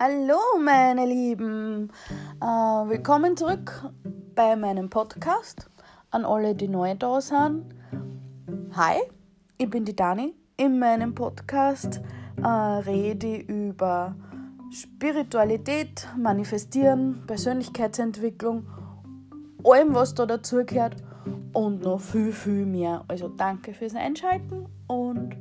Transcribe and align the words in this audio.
Hallo 0.00 0.38
meine 0.62 1.06
Lieben, 1.06 1.90
äh, 2.40 2.44
willkommen 2.44 3.36
zurück 3.36 3.90
bei 4.36 4.54
meinem 4.54 4.90
Podcast 4.90 5.68
an 6.12 6.24
alle, 6.24 6.54
die 6.54 6.68
neu 6.68 6.94
da 6.94 7.20
sind. 7.20 7.64
Hi, 8.74 9.00
ich 9.56 9.68
bin 9.68 9.84
die 9.84 9.96
Dani. 9.96 10.36
In 10.56 10.78
meinem 10.78 11.16
Podcast 11.16 12.00
äh, 12.40 12.46
rede 12.46 13.38
ich 13.38 13.48
über 13.48 14.14
Spiritualität, 14.70 16.06
Manifestieren, 16.16 17.24
Persönlichkeitsentwicklung, 17.26 18.68
allem 19.64 19.96
was 19.96 20.14
da 20.14 20.26
dazugehört 20.26 20.94
und 21.52 21.82
noch 21.82 22.00
viel, 22.00 22.32
viel 22.32 22.66
mehr. 22.66 23.04
Also 23.08 23.26
danke 23.26 23.74
fürs 23.74 23.96
Einschalten 23.96 24.66
und 24.86 25.36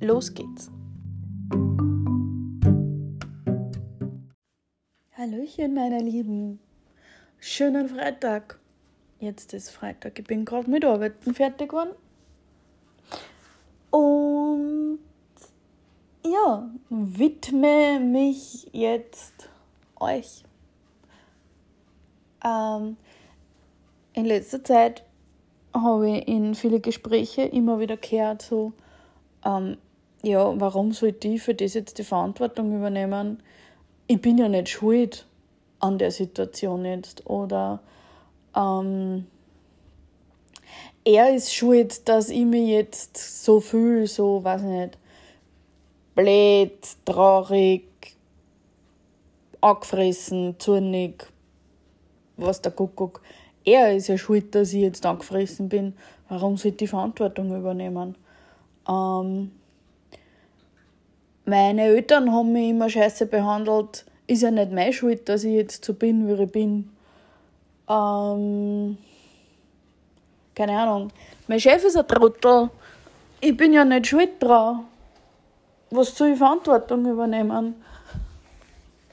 los 0.00 0.32
geht's. 0.32 0.70
Hallöchen, 5.44 5.74
meine 5.74 5.98
Lieben. 5.98 6.58
Schönen 7.38 7.88
Freitag. 7.88 8.58
Jetzt 9.20 9.52
ist 9.52 9.68
Freitag. 9.68 10.18
Ich 10.18 10.24
bin 10.24 10.44
gerade 10.46 10.70
mit 10.70 10.84
Arbeiten 10.84 11.34
fertig 11.34 11.68
geworden. 11.68 11.90
Und 13.90 15.00
ja, 16.24 16.70
widme 16.88 18.00
mich 18.00 18.70
jetzt 18.72 19.50
euch. 20.00 20.44
Ähm, 22.42 22.96
in 24.14 24.24
letzter 24.24 24.64
Zeit 24.64 25.04
habe 25.74 26.08
ich 26.10 26.28
in 26.28 26.54
viele 26.54 26.80
Gespräche 26.80 27.42
immer 27.42 27.80
wieder 27.80 27.98
gehört, 27.98 28.42
so, 28.42 28.72
ähm, 29.44 29.76
ja, 30.22 30.58
warum 30.58 30.92
sollte 30.92 31.28
ich 31.28 31.42
für 31.42 31.54
das 31.54 31.74
jetzt 31.74 31.98
die 31.98 32.04
Verantwortung 32.04 32.74
übernehmen? 32.74 33.42
ich 34.06 34.20
bin 34.20 34.38
ja 34.38 34.48
nicht 34.48 34.68
schuld 34.68 35.26
an 35.84 35.98
der 35.98 36.10
Situation 36.10 36.84
jetzt 36.86 37.26
oder 37.26 37.80
ähm, 38.56 39.26
er 41.04 41.34
ist 41.34 41.54
schuld, 41.54 42.08
dass 42.08 42.30
ich 42.30 42.46
mich 42.46 42.68
jetzt 42.68 43.44
so 43.44 43.60
fühle, 43.60 44.06
so, 44.06 44.42
weiß 44.42 44.62
nicht, 44.62 44.98
blöd, 46.14 46.72
traurig, 47.04 48.16
angefressen, 49.60 50.56
zornig, 50.58 51.26
was 52.38 52.62
der 52.62 52.72
Kuckuck. 52.72 53.20
Er 53.66 53.94
ist 53.94 54.08
ja 54.08 54.16
schuld, 54.16 54.54
dass 54.54 54.72
ich 54.72 54.80
jetzt 54.80 55.04
angefressen 55.04 55.68
bin. 55.68 55.94
Warum 56.30 56.56
sollte 56.56 56.68
ich 56.68 56.76
die 56.76 56.86
Verantwortung 56.86 57.54
übernehmen? 57.54 58.16
Ähm, 58.88 59.52
meine 61.44 61.82
Eltern 61.82 62.32
haben 62.32 62.52
mich 62.54 62.70
immer 62.70 62.88
scheiße 62.88 63.26
behandelt. 63.26 64.06
Ist 64.26 64.42
ja 64.42 64.50
nicht 64.50 64.72
meine 64.72 64.92
Schuld, 64.92 65.28
dass 65.28 65.44
ich 65.44 65.54
jetzt 65.54 65.84
so 65.84 65.94
bin, 65.94 66.26
wie 66.26 66.42
ich 66.42 66.50
bin. 66.50 66.90
Ähm, 67.88 68.96
keine 70.54 70.78
Ahnung. 70.78 71.10
Mein 71.46 71.60
Chef 71.60 71.84
ist 71.84 71.96
ein 71.96 72.08
Trottel. 72.08 72.70
Ich 73.40 73.56
bin 73.56 73.72
ja 73.72 73.84
nicht 73.84 74.06
schuld 74.06 74.42
dran. 74.42 74.86
Was 75.90 76.16
soll 76.16 76.30
ich 76.30 76.38
Verantwortung 76.38 77.04
übernehmen? 77.06 77.74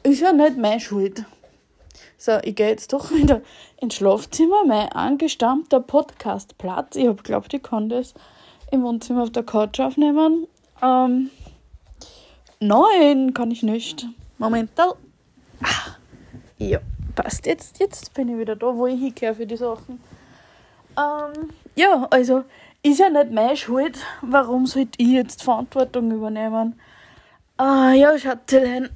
Ist 0.03 0.21
ja 0.21 0.31
nicht 0.31 0.57
meine 0.57 0.79
Schuld. 0.79 1.25
So, 2.17 2.37
ich 2.43 2.55
gehe 2.55 2.69
jetzt 2.69 2.93
doch 2.93 3.11
wieder 3.11 3.41
ins 3.81 3.95
Schlafzimmer, 3.95 4.63
mein 4.65 4.89
angestammter 4.89 5.81
Podcastplatz. 5.81 6.95
Ich 6.95 7.07
habe 7.07 7.17
geglaubt, 7.17 7.53
ich 7.53 7.63
kann 7.63 7.89
das 7.89 8.13
im 8.71 8.83
Wohnzimmer 8.83 9.23
auf 9.23 9.31
der 9.31 9.43
Couch 9.43 9.79
aufnehmen. 9.79 10.47
Ähm, 10.81 11.29
Nein, 12.63 13.33
kann 13.33 13.49
ich 13.49 13.63
nicht. 13.63 14.05
Moment. 14.41 14.71
Ah, 14.79 14.95
ja, 16.57 16.79
passt. 17.13 17.45
Jetzt, 17.45 17.79
jetzt 17.79 18.11
bin 18.15 18.27
ich 18.27 18.39
wieder 18.39 18.55
da, 18.55 18.75
wo 18.75 18.87
ich 18.87 18.99
hingehöre 18.99 19.35
für 19.35 19.45
die 19.45 19.55
Sachen. 19.55 20.01
Ähm, 20.97 21.51
ja, 21.75 22.07
also 22.09 22.43
ist 22.81 22.99
ja 22.99 23.09
nicht 23.09 23.31
meine 23.31 23.55
Schuld. 23.55 23.99
Warum 24.23 24.65
sollte 24.65 24.97
ich 24.97 25.09
jetzt 25.09 25.43
Verantwortung 25.43 26.09
übernehmen? 26.09 26.79
Ah, 27.57 27.91
ja, 27.91 28.17
Schatzelein. 28.17 28.89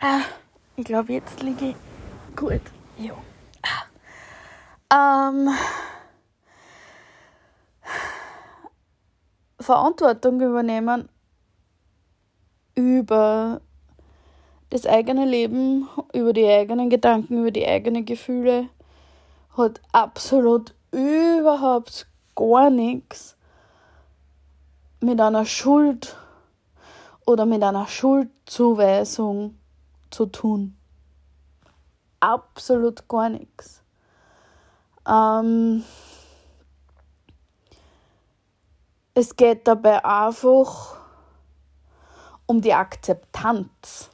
Ah, 0.00 0.22
ich 0.74 0.84
glaube, 0.84 1.12
jetzt 1.12 1.40
liege 1.40 1.66
ich 1.68 1.76
gut. 2.34 2.62
Ja. 2.98 3.14
Ah. 4.90 5.28
Ähm, 5.28 5.50
Verantwortung 9.60 10.40
übernehmen 10.40 11.08
über 12.74 13.60
das 14.70 14.86
eigene 14.86 15.24
Leben, 15.24 15.88
über 16.12 16.32
die 16.32 16.46
eigenen 16.46 16.90
Gedanken, 16.90 17.40
über 17.40 17.50
die 17.50 17.66
eigenen 17.66 18.04
Gefühle 18.04 18.68
hat 19.56 19.80
absolut 19.92 20.74
überhaupt 20.90 22.06
gar 22.34 22.70
nichts 22.70 23.36
mit 25.00 25.20
einer 25.20 25.44
Schuld 25.44 26.16
oder 27.26 27.46
mit 27.46 27.62
einer 27.62 27.86
Schuldzuweisung 27.86 29.58
zu 30.10 30.26
tun. 30.26 30.76
Absolut 32.20 33.06
gar 33.08 33.28
nichts. 33.28 33.82
Ähm, 35.06 35.84
es 39.14 39.36
geht 39.36 39.68
dabei 39.68 40.04
einfach 40.04 41.03
um 42.46 42.60
die 42.60 42.74
Akzeptanz. 42.74 44.10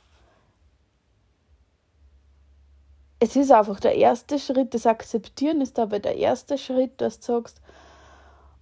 Es 3.19 3.37
ist 3.37 3.51
einfach 3.53 3.81
der 3.81 3.97
erste 3.97 4.39
Schritt, 4.39 4.73
das 4.73 4.87
Akzeptieren 4.87 5.61
ist 5.61 5.77
dabei 5.77 5.99
der 5.99 6.17
erste 6.17 6.57
Schritt, 6.57 7.01
dass 7.01 7.21
du 7.21 7.27
sagst, 7.35 7.61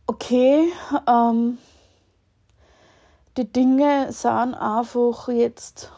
okay, 0.07 0.73
ähm, 1.07 1.59
die 3.37 3.51
Dinge 3.53 4.13
sind 4.13 4.55
einfach 4.55 5.29
jetzt 5.29 5.93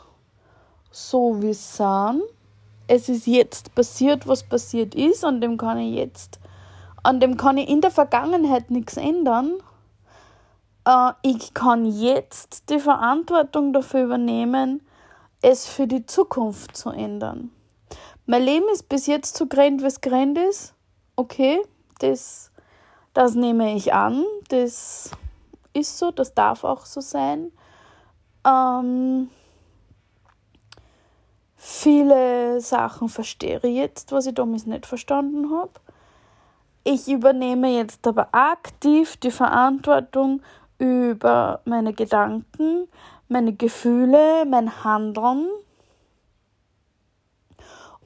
so, 0.91 1.41
wie 1.41 1.51
es 1.51 1.77
sind. 1.77 2.23
Es 2.87 3.09
ist 3.09 3.27
jetzt 3.27 3.75
passiert, 3.75 4.27
was 4.27 4.43
passiert 4.43 4.95
ist, 4.95 5.25
an 5.25 5.41
dem 5.41 5.57
kann 5.57 5.79
ich 5.79 5.95
jetzt, 5.95 6.39
an 7.03 7.21
dem 7.21 7.37
kann 7.37 7.57
ich 7.57 7.69
in 7.69 7.81
der 7.81 7.93
Vergangenheit 7.93 8.71
nichts 8.71 8.97
ändern 8.97 9.55
äh, 10.85 11.13
ich 11.23 11.55
kann 11.55 11.85
jetzt 11.85 12.71
die 12.71 12.79
Verantwortung 12.79 13.73
dafür 13.73 14.05
übernehmen, 14.05 14.83
es 15.43 15.67
für 15.67 15.87
die 15.87 16.07
Zukunft 16.07 16.77
zu 16.77 16.91
ändern. 16.91 17.51
Mein 18.27 18.43
Leben 18.43 18.69
ist 18.73 18.89
bis 18.89 19.07
jetzt 19.07 19.37
so 19.37 19.47
grand, 19.47 19.83
wie 19.83 19.87
es 19.87 20.01
grand 20.01 20.39
ist. 20.39 20.75
Okay, 21.17 21.61
das, 21.99 22.53
das 23.15 23.35
nehme 23.35 23.75
ich 23.75 23.93
an. 23.93 24.25
Das 24.49 25.11
ist 25.73 25.99
so, 25.99 26.11
das 26.11 26.35
darf 26.35 26.65
auch 26.65 26.87
so 26.87 27.01
sein. 27.01 27.53
Ähm, 28.47 29.31
viele 31.57 32.61
Sachen 32.61 33.09
verstehe 33.09 33.61
ich 33.63 33.75
jetzt, 33.75 34.13
was 34.13 34.27
ich 34.27 34.35
damals 34.35 34.67
nicht 34.67 34.87
verstanden 34.87 35.51
habe. 35.51 35.73
Ich 36.85 37.09
übernehme 37.09 37.77
jetzt 37.77 38.07
aber 38.07 38.29
aktiv 38.33 39.17
die 39.19 39.31
Verantwortung 39.31 40.41
über 40.81 41.61
meine 41.67 41.93
Gedanken, 41.93 42.89
meine 43.29 43.53
Gefühle, 43.53 44.45
mein 44.47 44.83
Handeln, 44.83 45.49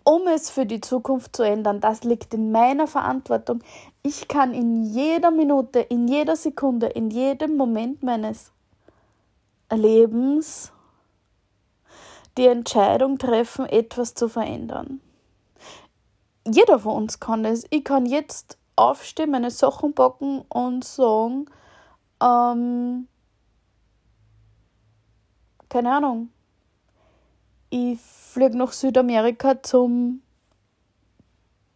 um 0.02 0.26
es 0.26 0.50
für 0.50 0.66
die 0.66 0.80
Zukunft 0.80 1.36
zu 1.36 1.44
ändern. 1.44 1.80
Das 1.80 2.04
liegt 2.04 2.34
in 2.34 2.52
meiner 2.52 2.86
Verantwortung. 2.86 3.62
Ich 4.02 4.28
kann 4.28 4.52
in 4.52 4.82
jeder 4.82 5.30
Minute, 5.30 5.80
in 5.80 6.08
jeder 6.08 6.36
Sekunde, 6.36 6.88
in 6.88 7.10
jedem 7.10 7.56
Moment 7.56 8.02
meines 8.02 8.50
Lebens 9.72 10.72
die 12.36 12.48
Entscheidung 12.48 13.18
treffen, 13.18 13.66
etwas 13.66 14.14
zu 14.14 14.28
verändern. 14.28 15.00
Jeder 16.46 16.80
von 16.80 16.96
uns 16.96 17.20
kann 17.20 17.44
es. 17.44 17.64
Ich 17.70 17.84
kann 17.84 18.04
jetzt 18.04 18.58
aufstehen, 18.76 19.30
meine 19.30 19.52
Sachen 19.52 19.94
packen 19.94 20.44
und 20.48 20.84
sagen, 20.84 21.46
ähm, 22.24 23.06
keine 25.68 25.92
Ahnung. 25.92 26.30
Ich 27.70 28.00
fliege 28.00 28.56
nach 28.56 28.72
Südamerika 28.72 29.62
zum. 29.62 30.22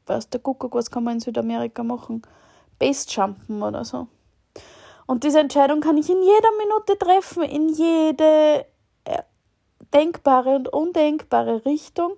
Was 0.06 0.30
der 0.30 0.40
Kuckuck, 0.40 0.74
was 0.74 0.90
kann 0.90 1.04
man 1.04 1.14
in 1.14 1.20
Südamerika 1.20 1.82
machen? 1.82 2.22
Basejumpen 2.78 3.62
oder 3.62 3.84
so. 3.84 4.06
Und 5.06 5.24
diese 5.24 5.40
Entscheidung 5.40 5.80
kann 5.80 5.96
ich 5.96 6.08
in 6.08 6.22
jeder 6.22 6.50
Minute 6.58 6.98
treffen, 6.98 7.42
in 7.42 7.68
jede 7.68 8.66
äh, 9.04 9.22
denkbare 9.92 10.56
und 10.56 10.68
undenkbare 10.68 11.64
Richtung. 11.64 12.14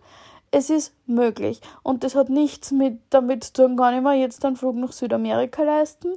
Es 0.51 0.71
ist 0.71 0.93
möglich. 1.07 1.61
Und 1.83 2.05
das 2.05 2.15
hat 2.15 2.29
nichts 2.29 2.73
mit 2.73 3.01
damit 3.11 3.45
zu 3.45 3.53
tun, 3.55 3.77
kann 3.77 3.95
ich 3.95 4.03
mir 4.03 4.15
jetzt 4.15 4.45
einen 4.45 4.57
Flug 4.57 4.77
nach 4.77 4.93
Südamerika 4.93 5.63
leisten 5.63 6.17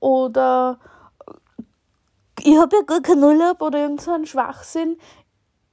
oder 0.00 0.78
ich 2.42 2.56
habe 2.58 2.76
ja 2.76 2.82
gar 2.82 3.00
keinen 3.00 3.24
Urlaub 3.24 3.60
oder 3.62 3.80
irgendeinen 3.80 4.26
Schwachsinn. 4.26 4.98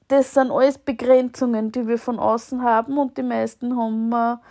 das 0.07 0.33
sind 0.33 0.51
alles 0.51 0.77
Begrenzungen, 0.77 1.71
die 1.71 1.88
wir 1.88 1.97
von 1.97 2.19
außen 2.19 2.62
haben 2.62 2.97
und 2.97 3.17
die 3.17 3.23
meisten 3.23 3.75
haben 3.77 4.09
wir 4.09 4.41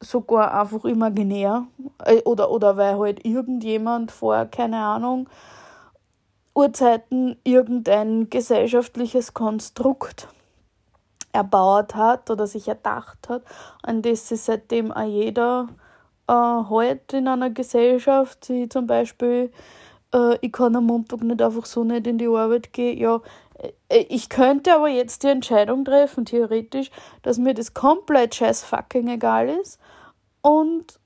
sogar 0.00 0.54
einfach 0.58 0.84
imaginär. 0.84 1.66
Äh, 2.04 2.22
oder, 2.22 2.50
oder 2.50 2.76
weil 2.76 2.98
halt 2.98 3.24
irgendjemand 3.24 4.12
vor, 4.12 4.46
keine 4.46 4.78
Ahnung, 4.78 5.28
Urzeiten 6.54 7.36
irgendein 7.44 8.28
gesellschaftliches 8.30 9.34
Konstrukt 9.34 10.28
erbaut 11.32 11.94
hat 11.94 12.28
oder 12.30 12.46
sich 12.46 12.66
erdacht 12.66 13.28
hat, 13.28 13.42
an 13.82 14.02
das 14.02 14.28
sich 14.28 14.42
seitdem 14.42 14.90
auch 14.90 15.06
jeder 15.06 15.68
äh, 16.26 16.32
halt 16.32 17.12
in 17.12 17.28
einer 17.28 17.50
Gesellschaft, 17.50 18.48
wie 18.48 18.68
zum 18.68 18.86
Beispiel, 18.86 19.52
äh, 20.14 20.38
ich 20.40 20.52
kann 20.52 20.76
am 20.76 20.86
Montag 20.86 21.22
nicht 21.22 21.42
einfach 21.42 21.66
so 21.66 21.84
nicht 21.84 22.06
in 22.06 22.18
die 22.18 22.28
Arbeit 22.28 22.72
gehen, 22.72 22.98
ja, 22.98 23.20
äh, 23.88 24.04
ich 24.08 24.28
könnte 24.28 24.74
aber 24.74 24.88
jetzt 24.88 25.22
die 25.22 25.28
Entscheidung 25.28 25.84
treffen, 25.84 26.24
theoretisch, 26.24 26.90
dass 27.22 27.38
mir 27.38 27.54
das 27.54 27.74
komplett 27.74 28.34
scheiß 28.34 28.64
fucking 28.64 29.08
egal 29.08 29.48
ist 29.48 29.78
und 30.42 31.00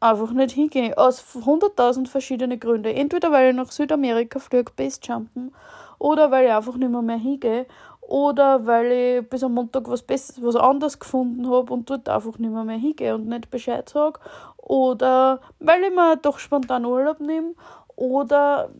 einfach 0.00 0.30
nicht 0.32 0.52
hingehe. 0.52 0.96
Aus 0.96 1.24
100.000 1.34 2.08
verschiedenen 2.08 2.60
Gründen. 2.60 2.94
Entweder 2.94 3.32
weil 3.32 3.50
ich 3.50 3.56
nach 3.56 3.72
Südamerika 3.72 4.38
fliege, 4.38 4.72
Basejumpen, 4.76 5.54
oder 5.98 6.30
weil 6.30 6.46
ich 6.46 6.52
einfach 6.52 6.76
nicht 6.76 6.90
mehr, 6.90 7.02
mehr 7.02 7.16
hingehe, 7.16 7.66
oder 8.02 8.66
weil 8.66 8.92
ich 8.92 9.30
bis 9.30 9.42
am 9.42 9.54
Montag 9.54 9.88
was 9.88 10.02
Besseres, 10.02 10.44
was 10.44 10.56
anderes 10.56 10.98
gefunden 10.98 11.48
habe 11.50 11.72
und 11.72 11.88
dort 11.88 12.08
einfach 12.08 12.38
nicht 12.38 12.52
mehr, 12.52 12.64
mehr 12.64 12.76
hingehe 12.76 13.14
und 13.14 13.26
nicht 13.26 13.50
Bescheid 13.50 13.88
sage, 13.88 14.20
oder 14.58 15.40
weil 15.58 15.82
ich 15.84 15.94
mir 15.94 16.16
doch 16.16 16.38
spontan 16.38 16.84
Urlaub 16.84 17.20
nehme, 17.20 17.54
oder 17.96 18.70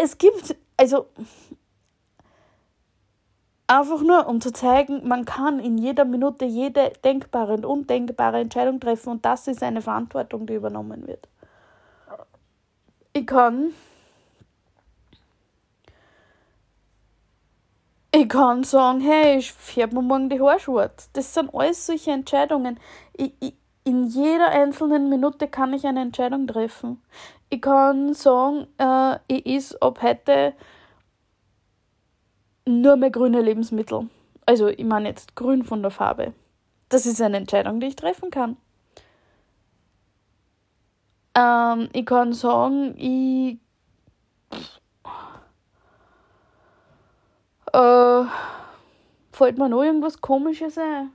es 0.00 0.18
gibt, 0.18 0.56
also 0.76 1.06
Einfach 3.66 4.02
nur, 4.02 4.28
um 4.28 4.42
zu 4.42 4.52
zeigen, 4.52 5.08
man 5.08 5.24
kann 5.24 5.58
in 5.58 5.78
jeder 5.78 6.04
Minute 6.04 6.44
jede 6.44 6.92
denkbare 7.02 7.54
und 7.54 7.64
undenkbare 7.64 8.40
Entscheidung 8.40 8.78
treffen 8.78 9.08
und 9.08 9.24
das 9.24 9.48
ist 9.48 9.62
eine 9.62 9.80
Verantwortung, 9.80 10.46
die 10.46 10.54
übernommen 10.54 11.06
wird. 11.06 11.26
Ich 13.14 13.26
kann. 13.26 13.72
Ich 18.14 18.28
kann 18.28 18.64
sagen, 18.64 19.00
hey, 19.00 19.38
ich 19.38 19.50
färbe 19.52 19.96
mir 19.96 20.02
morgen 20.02 20.28
die 20.28 20.40
Haare 20.40 20.60
schwarz. 20.60 21.10
Das 21.14 21.32
sind 21.32 21.52
alles 21.54 21.86
solche 21.86 22.12
Entscheidungen. 22.12 22.78
Ich, 23.14 23.32
ich, 23.40 23.54
in 23.82 24.04
jeder 24.04 24.48
einzelnen 24.50 25.08
Minute 25.08 25.48
kann 25.48 25.72
ich 25.72 25.86
eine 25.86 26.02
Entscheidung 26.02 26.46
treffen. 26.46 27.02
Ich 27.54 27.60
kann 27.60 28.14
sagen, 28.14 28.66
äh, 28.78 29.16
ich 29.28 29.46
is 29.46 29.76
ab 29.80 30.02
heute 30.02 30.54
nur 32.66 32.96
mehr 32.96 33.12
grüne 33.12 33.42
Lebensmittel. 33.42 34.08
Also 34.44 34.66
ich 34.66 34.84
meine 34.84 35.10
jetzt 35.10 35.36
grün 35.36 35.62
von 35.62 35.80
der 35.80 35.92
Farbe. 35.92 36.34
Das 36.88 37.06
ist 37.06 37.22
eine 37.22 37.36
Entscheidung, 37.36 37.78
die 37.78 37.86
ich 37.86 37.94
treffen 37.94 38.32
kann. 38.32 38.56
Ähm, 41.36 41.90
ich 41.92 42.04
kann 42.04 42.32
sagen, 42.32 42.96
ich 42.98 43.58
äh, 47.72 48.24
fällt 49.30 49.58
mir 49.58 49.68
noch 49.68 49.84
irgendwas 49.84 50.20
komisches 50.20 50.76
ein? 50.76 51.12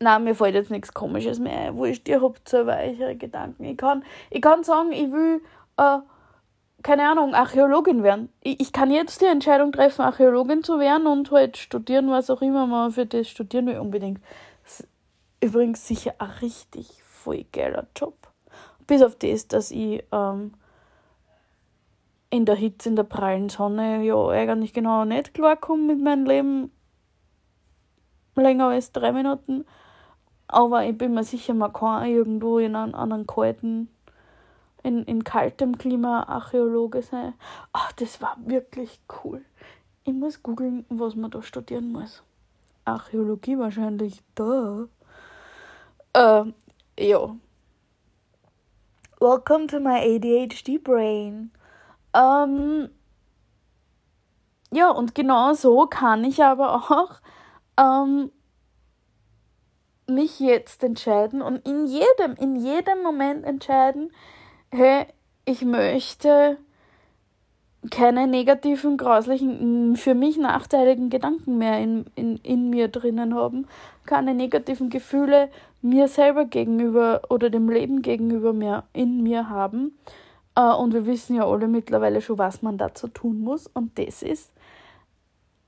Nein, 0.00 0.24
mir 0.24 0.34
fällt 0.34 0.54
jetzt 0.54 0.70
nichts 0.70 0.94
komisches 0.94 1.38
mehr 1.40 1.58
ein. 1.58 1.76
Wurscht, 1.76 2.08
ihr 2.08 2.22
habt 2.22 2.48
selber 2.48 2.76
eure 2.76 3.16
Gedanken. 3.16 3.64
Ich 3.64 3.76
kann, 3.76 4.04
ich 4.30 4.40
kann 4.40 4.62
sagen, 4.62 4.92
ich 4.92 5.10
will 5.10 5.42
äh, 5.76 5.98
keine 6.82 7.10
Ahnung, 7.10 7.34
Archäologin 7.34 8.02
werden. 8.02 8.28
Ich, 8.40 8.60
ich 8.60 8.72
kann 8.72 8.90
jetzt 8.90 9.20
die 9.20 9.26
Entscheidung 9.26 9.72
treffen, 9.72 10.02
Archäologin 10.02 10.62
zu 10.62 10.78
werden 10.78 11.06
und 11.06 11.30
halt 11.30 11.56
studieren, 11.56 12.10
was 12.10 12.30
auch 12.30 12.42
immer 12.42 12.66
man 12.66 12.92
für 12.92 13.06
das 13.06 13.28
studieren 13.28 13.66
will, 13.66 13.78
unbedingt. 13.78 14.20
Das 14.62 14.80
ist 14.80 14.88
übrigens 15.42 15.86
sicher 15.86 16.14
ein 16.18 16.30
richtig 16.42 17.02
voll 17.02 17.44
geiler 17.52 17.86
Job. 17.96 18.14
Bis 18.86 19.02
auf 19.02 19.16
das, 19.16 19.48
dass 19.48 19.70
ich 19.70 20.04
ähm, 20.12 20.52
in 22.30 22.44
der 22.44 22.54
Hitze, 22.54 22.88
in 22.88 22.96
der 22.96 23.02
prallen 23.02 23.48
Sonne 23.48 24.02
ja 24.04 24.28
eigentlich 24.28 24.72
genau 24.72 25.04
nicht 25.04 25.34
klarkomme 25.34 25.94
mit 25.94 26.02
meinem 26.02 26.26
Leben. 26.26 26.72
Länger 28.36 28.68
als 28.68 28.92
drei 28.92 29.10
Minuten. 29.10 29.64
Aber 30.48 30.84
ich 30.84 30.96
bin 30.96 31.14
mir 31.14 31.24
sicher, 31.24 31.54
man 31.54 31.72
kann 31.72 32.06
irgendwo 32.06 32.58
in 32.58 32.74
einem, 32.74 32.94
einem 32.94 33.26
kalten 33.26 33.88
in, 34.82 35.04
in 35.04 35.24
kaltem 35.24 35.76
Klima 35.76 36.22
Archäologe 36.24 37.02
sein. 37.02 37.34
Ach, 37.72 37.92
das 37.92 38.20
war 38.22 38.36
wirklich 38.44 39.00
cool. 39.22 39.44
Ich 40.04 40.14
muss 40.14 40.42
googeln, 40.42 40.86
was 40.88 41.14
man 41.14 41.30
da 41.30 41.42
studieren 41.42 41.92
muss. 41.92 42.22
Archäologie 42.84 43.58
wahrscheinlich 43.58 44.22
da. 44.34 44.86
Äh, 46.14 46.44
ja. 46.98 47.36
Welcome 49.20 49.66
to 49.66 49.80
my 49.80 49.98
ADHD 49.98 50.82
brain. 50.82 51.50
Ähm, 52.14 52.88
ja, 54.72 54.90
und 54.90 55.14
genau 55.14 55.52
so 55.52 55.86
kann 55.86 56.24
ich 56.24 56.42
aber 56.42 56.74
auch 56.74 57.20
ähm, 57.76 58.30
mich 60.08 60.40
jetzt 60.40 60.82
entscheiden 60.82 61.42
und 61.42 61.66
in 61.66 61.86
jedem, 61.86 62.34
in 62.38 62.56
jedem 62.56 63.02
Moment 63.02 63.44
entscheiden, 63.44 64.10
hey, 64.70 65.06
ich 65.44 65.64
möchte 65.64 66.58
keine 67.90 68.26
negativen, 68.26 68.96
grauslichen, 68.96 69.96
für 69.96 70.14
mich 70.14 70.36
nachteiligen 70.36 71.10
Gedanken 71.10 71.58
mehr 71.58 71.78
in, 71.80 72.06
in, 72.16 72.36
in 72.38 72.70
mir 72.70 72.88
drinnen 72.88 73.34
haben, 73.34 73.66
keine 74.04 74.34
negativen 74.34 74.90
Gefühle 74.90 75.48
mir 75.80 76.08
selber 76.08 76.44
gegenüber 76.44 77.22
oder 77.30 77.50
dem 77.50 77.68
Leben 77.68 78.02
gegenüber 78.02 78.52
mehr 78.52 78.84
in 78.92 79.22
mir 79.22 79.48
haben. 79.48 79.96
Äh, 80.56 80.74
und 80.74 80.92
wir 80.92 81.06
wissen 81.06 81.36
ja 81.36 81.46
alle 81.46 81.68
mittlerweile 81.68 82.20
schon, 82.20 82.38
was 82.38 82.62
man 82.62 82.78
dazu 82.78 83.08
tun 83.08 83.40
muss. 83.40 83.68
Und 83.68 83.98
das 83.98 84.22
ist 84.22 84.52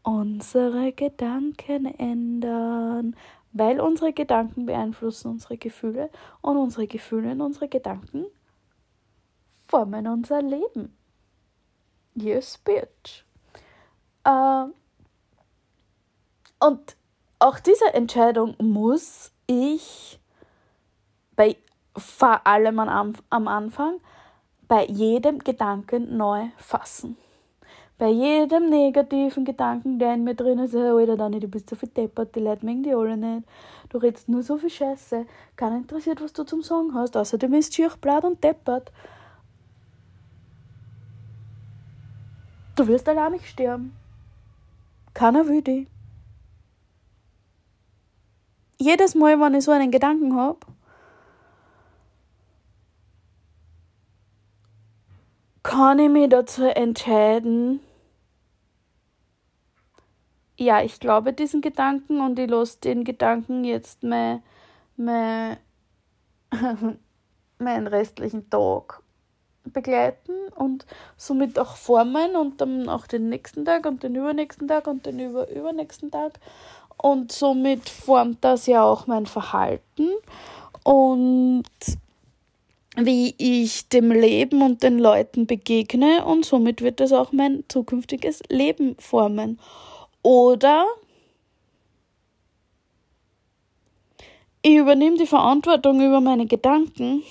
unsere 0.02 0.92
Gedanken 0.92 1.86
ändern. 1.86 3.14
Weil 3.52 3.80
unsere 3.80 4.12
Gedanken 4.12 4.66
beeinflussen 4.66 5.32
unsere 5.32 5.56
Gefühle 5.56 6.10
und 6.40 6.56
unsere 6.56 6.86
Gefühle 6.86 7.32
und 7.32 7.40
unsere 7.40 7.68
Gedanken 7.68 8.26
formen 9.66 10.06
unser 10.06 10.42
Leben. 10.42 10.96
Yes, 12.14 12.58
bitch. 12.58 13.24
Äh, 14.24 14.66
und 16.60 16.96
auch 17.38 17.58
diese 17.58 17.94
Entscheidung 17.94 18.54
muss 18.58 19.32
ich 19.46 20.20
bei 21.34 21.56
vor 21.96 22.46
allem 22.46 22.78
am, 22.78 23.14
am 23.30 23.48
Anfang 23.48 24.00
bei 24.68 24.84
jedem 24.86 25.38
Gedanken 25.38 26.16
neu 26.16 26.48
fassen. 26.56 27.16
Bei 28.00 28.08
jedem 28.08 28.70
negativen 28.70 29.44
Gedanken, 29.44 29.98
der 29.98 30.14
in 30.14 30.24
mir 30.24 30.34
drin 30.34 30.58
ist, 30.58 30.74
Alter, 30.74 31.18
Dani, 31.18 31.38
du 31.38 31.48
bist 31.48 31.68
so 31.68 31.76
viel 31.76 31.90
deppert, 31.90 32.34
die 32.34 32.40
Leute 32.40 32.64
mögen 32.64 32.82
die 32.82 32.94
alle 32.94 33.14
nicht. 33.14 33.46
Du 33.90 33.98
redest 33.98 34.26
nur 34.26 34.42
so 34.42 34.56
viel 34.56 34.70
Scheiße. 34.70 35.26
Keiner 35.54 35.76
interessiert, 35.76 36.22
was 36.22 36.32
du 36.32 36.44
zum 36.44 36.62
Sagen 36.62 36.94
hast. 36.94 37.14
Außerdem 37.14 37.52
ist 37.52 37.74
schier, 37.74 37.90
blatt 38.00 38.24
und 38.24 38.42
deppert. 38.42 38.90
Du 42.74 42.86
wirst 42.86 43.06
allein 43.06 43.32
nicht 43.32 43.44
sterben. 43.44 43.94
Keiner 45.12 45.46
will 45.46 45.60
dich. 45.60 45.86
Jedes 48.78 49.14
Mal, 49.14 49.38
wenn 49.38 49.52
ich 49.52 49.64
so 49.64 49.72
einen 49.72 49.90
Gedanken 49.90 50.36
habe, 50.36 50.60
kann 55.62 55.98
ich 55.98 56.08
mich 56.08 56.30
dazu 56.30 56.64
entscheiden, 56.64 57.80
ja, 60.60 60.82
ich 60.82 61.00
glaube 61.00 61.32
diesen 61.32 61.62
Gedanken 61.62 62.20
und 62.20 62.38
ich 62.38 62.50
lasse 62.50 62.78
den 62.80 63.02
Gedanken 63.04 63.64
jetzt 63.64 64.02
mein, 64.02 64.42
mein, 64.96 65.56
meinen 67.58 67.86
restlichen 67.86 68.50
Tag 68.50 69.02
begleiten 69.64 70.34
und 70.54 70.84
somit 71.16 71.58
auch 71.58 71.76
formen 71.76 72.36
und 72.36 72.60
dann 72.60 72.88
auch 72.90 73.06
den 73.06 73.30
nächsten 73.30 73.64
Tag 73.64 73.86
und 73.86 74.02
den 74.02 74.14
übernächsten 74.14 74.68
Tag 74.68 74.86
und 74.86 75.06
den 75.06 75.18
über 75.18 75.48
übernächsten 75.50 76.10
Tag. 76.10 76.38
Und 76.98 77.32
somit 77.32 77.88
formt 77.88 78.44
das 78.44 78.66
ja 78.66 78.82
auch 78.82 79.06
mein 79.06 79.24
Verhalten 79.24 80.10
und 80.84 81.64
wie 82.96 83.34
ich 83.38 83.88
dem 83.88 84.10
Leben 84.10 84.60
und 84.60 84.82
den 84.82 84.98
Leuten 84.98 85.46
begegne 85.46 86.22
und 86.24 86.44
somit 86.44 86.82
wird 86.82 87.00
es 87.00 87.12
auch 87.12 87.32
mein 87.32 87.64
zukünftiges 87.68 88.42
Leben 88.50 88.96
formen. 88.98 89.58
Oder 90.22 90.86
ich 94.62 94.76
übernehme 94.76 95.16
die 95.16 95.26
Verantwortung 95.26 96.00
über 96.00 96.20
meine 96.20 96.46
Gedanken 96.46 97.22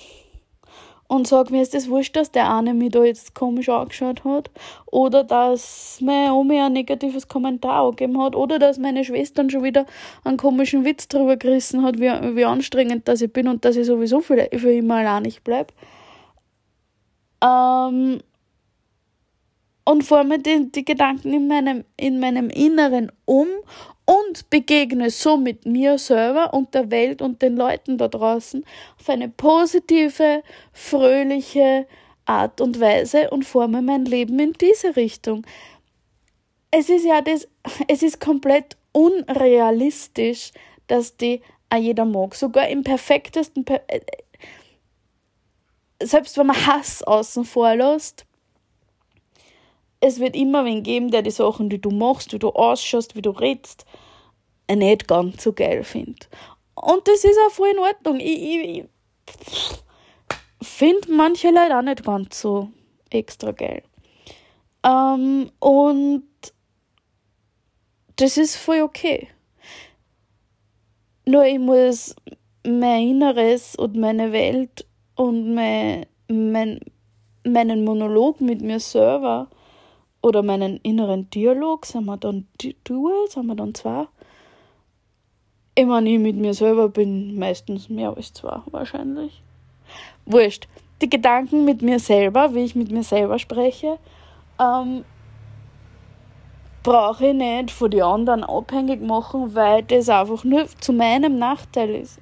und 1.10 1.26
sage 1.26 1.52
mir, 1.52 1.62
ist 1.62 1.74
das 1.74 1.88
wurscht, 1.88 2.14
dass 2.14 2.30
der 2.30 2.52
eine 2.54 2.72
mich 2.72 2.90
da 2.90 3.02
jetzt 3.02 3.34
komisch 3.34 3.68
angeschaut 3.68 4.24
hat 4.24 4.50
oder 4.86 5.24
dass 5.24 6.00
meine 6.00 6.32
Omi 6.34 6.60
ein 6.60 6.72
negatives 6.72 7.26
Kommentar 7.26 7.84
angegeben 7.84 8.22
hat 8.22 8.36
oder 8.36 8.60
dass 8.60 8.78
meine 8.78 9.04
Schwester 9.04 9.48
schon 9.50 9.64
wieder 9.64 9.86
einen 10.22 10.36
komischen 10.36 10.84
Witz 10.84 11.08
drüber 11.08 11.36
gerissen 11.36 11.82
hat, 11.82 11.98
wie, 11.98 12.10
wie 12.36 12.44
anstrengend 12.44 13.08
dass 13.08 13.22
ich 13.22 13.32
bin 13.32 13.48
und 13.48 13.64
dass 13.64 13.74
ich 13.74 13.86
sowieso 13.86 14.20
für, 14.20 14.48
für 14.56 14.72
immer 14.72 14.96
allein 14.96 15.24
nicht 15.24 15.42
bleibe. 15.42 15.72
Ähm, 17.42 18.20
und 19.84 20.04
forme 20.04 20.38
die, 20.38 20.70
die 20.70 20.84
Gedanken 20.84 21.32
in 21.32 21.48
meinem, 21.48 21.84
in 21.96 22.20
meinem 22.20 22.50
Inneren 22.50 23.10
um 23.24 23.48
und 24.04 24.50
begegne 24.50 25.10
somit 25.10 25.66
mir 25.66 25.98
selber 25.98 26.52
und 26.52 26.74
der 26.74 26.90
Welt 26.90 27.22
und 27.22 27.42
den 27.42 27.56
Leuten 27.56 27.96
da 27.96 28.08
draußen 28.08 28.64
auf 28.98 29.08
eine 29.08 29.28
positive, 29.28 30.42
fröhliche 30.72 31.86
Art 32.24 32.60
und 32.60 32.80
Weise 32.80 33.30
und 33.30 33.44
forme 33.44 33.82
mein 33.82 34.04
Leben 34.04 34.38
in 34.38 34.52
diese 34.52 34.96
Richtung. 34.96 35.46
Es 36.70 36.88
ist 36.88 37.04
ja 37.04 37.20
das, 37.20 37.48
es 37.88 38.02
ist 38.02 38.20
komplett 38.20 38.76
unrealistisch, 38.92 40.52
dass 40.86 41.16
die 41.16 41.42
auch 41.68 41.78
jeder 41.78 42.04
mag. 42.04 42.34
Sogar 42.34 42.68
im 42.68 42.82
perfektesten, 42.82 43.64
äh, 43.66 44.00
selbst 46.02 46.36
wenn 46.36 46.48
man 46.48 46.66
Hass 46.66 47.02
außen 47.02 47.44
vor 47.44 47.74
lässt, 47.74 48.26
es 50.00 50.18
wird 50.18 50.34
immer 50.34 50.64
wen 50.64 50.82
geben, 50.82 51.10
der 51.10 51.22
die 51.22 51.30
Sachen, 51.30 51.68
die 51.68 51.80
du 51.80 51.90
machst, 51.90 52.32
wie 52.32 52.38
du 52.38 52.50
ausschaust, 52.50 53.14
wie 53.14 53.22
du 53.22 53.30
redest, 53.30 53.84
nicht 54.68 55.06
ganz 55.06 55.42
so 55.42 55.52
geil 55.52 55.84
findet. 55.84 56.28
Und 56.74 57.06
das 57.06 57.24
ist 57.24 57.38
auch 57.46 57.50
voll 57.50 57.68
in 57.68 57.78
Ordnung. 57.78 58.20
Ich, 58.20 58.42
ich, 58.42 58.84
ich 59.50 59.76
finde 60.62 61.12
manche 61.12 61.50
Leute 61.50 61.76
auch 61.76 61.82
nicht 61.82 62.04
ganz 62.04 62.40
so 62.40 62.70
extra 63.10 63.50
geil. 63.50 63.82
Ähm, 64.82 65.50
und 65.58 66.24
das 68.16 68.36
ist 68.38 68.56
voll 68.56 68.82
okay. 68.82 69.28
Nur 71.26 71.44
ich 71.44 71.58
muss 71.58 72.14
mein 72.66 73.08
Inneres 73.08 73.76
und 73.76 73.96
meine 73.96 74.32
Welt 74.32 74.86
und 75.16 75.54
mein, 75.54 76.06
mein, 76.28 76.80
meinen 77.44 77.84
Monolog 77.84 78.40
mit 78.40 78.62
mir 78.62 78.80
selber 78.80 79.48
oder 80.22 80.42
meinen 80.42 80.78
inneren 80.78 81.30
Dialog, 81.30 81.86
sind 81.86 82.04
wir 82.04 82.16
dann 82.16 82.46
Duo, 82.84 83.26
sind 83.28 83.46
wir 83.46 83.54
dann 83.54 83.74
zwei? 83.74 84.06
Ich 85.74 85.86
meine, 85.86 86.10
ich 86.10 86.18
mit 86.18 86.36
mir 86.36 86.52
selber 86.52 86.88
bin 86.88 87.38
meistens 87.38 87.88
mehr 87.88 88.14
als 88.14 88.32
zwei, 88.32 88.60
wahrscheinlich. 88.70 89.42
Wurscht. 90.26 90.68
Die 91.00 91.08
Gedanken 91.08 91.64
mit 91.64 91.80
mir 91.80 91.98
selber, 91.98 92.54
wie 92.54 92.64
ich 92.64 92.74
mit 92.74 92.90
mir 92.90 93.02
selber 93.02 93.38
spreche, 93.38 93.98
ähm, 94.60 95.04
brauche 96.82 97.28
ich 97.28 97.34
nicht 97.34 97.70
von 97.70 97.90
den 97.90 98.02
anderen 98.02 98.44
abhängig 98.44 99.00
machen, 99.00 99.54
weil 99.54 99.82
das 99.84 100.08
einfach 100.08 100.44
nur 100.44 100.66
zu 100.80 100.92
meinem 100.92 101.38
Nachteil 101.38 101.94
ist. 101.94 102.20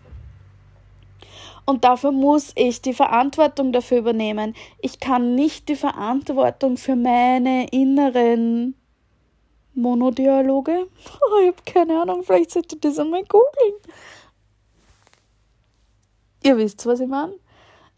Und 1.69 1.85
dafür 1.85 2.13
muss 2.13 2.53
ich 2.55 2.81
die 2.81 2.95
Verantwortung 2.95 3.73
dafür 3.73 3.99
übernehmen. 3.99 4.55
Ich 4.81 5.01
kann 5.01 5.35
nicht 5.35 5.69
die 5.69 5.77
Verantwortung 5.77 6.79
für 6.79 6.97
meine 6.97 7.69
inneren 7.69 8.75
Monodialoge. 9.75 10.87
Oh, 10.87 11.41
ich 11.43 11.49
habe 11.49 11.63
keine 11.67 12.01
Ahnung, 12.01 12.23
vielleicht 12.23 12.53
sollte 12.53 12.77
ich 12.77 12.81
das 12.81 12.99
einmal 12.99 13.23
googeln. 13.25 13.75
Ihr 16.43 16.57
wisst, 16.57 16.87
was 16.87 17.01
ich 17.01 17.07
meine. 17.07 17.35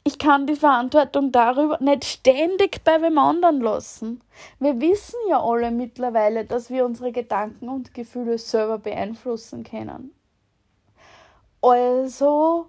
Ich 0.03 0.19
kann 0.19 0.49
die 0.49 0.57
Verantwortung 0.57 1.31
darüber 1.31 1.79
nicht 1.81 2.05
ständig 2.05 2.83
bei 2.83 3.01
wem 3.01 3.19
anderen 3.19 3.61
lassen. 3.61 4.21
Wir 4.59 4.81
wissen 4.81 5.21
ja 5.29 5.41
alle 5.45 5.71
mittlerweile, 5.71 6.45
dass 6.45 6.71
wir 6.71 6.85
unsere 6.85 7.13
Gedanken 7.13 7.69
und 7.69 7.95
Gefühle 7.95 8.37
selber 8.37 8.79
beeinflussen 8.79 9.63
können. 9.63 10.13
Also 11.61 12.67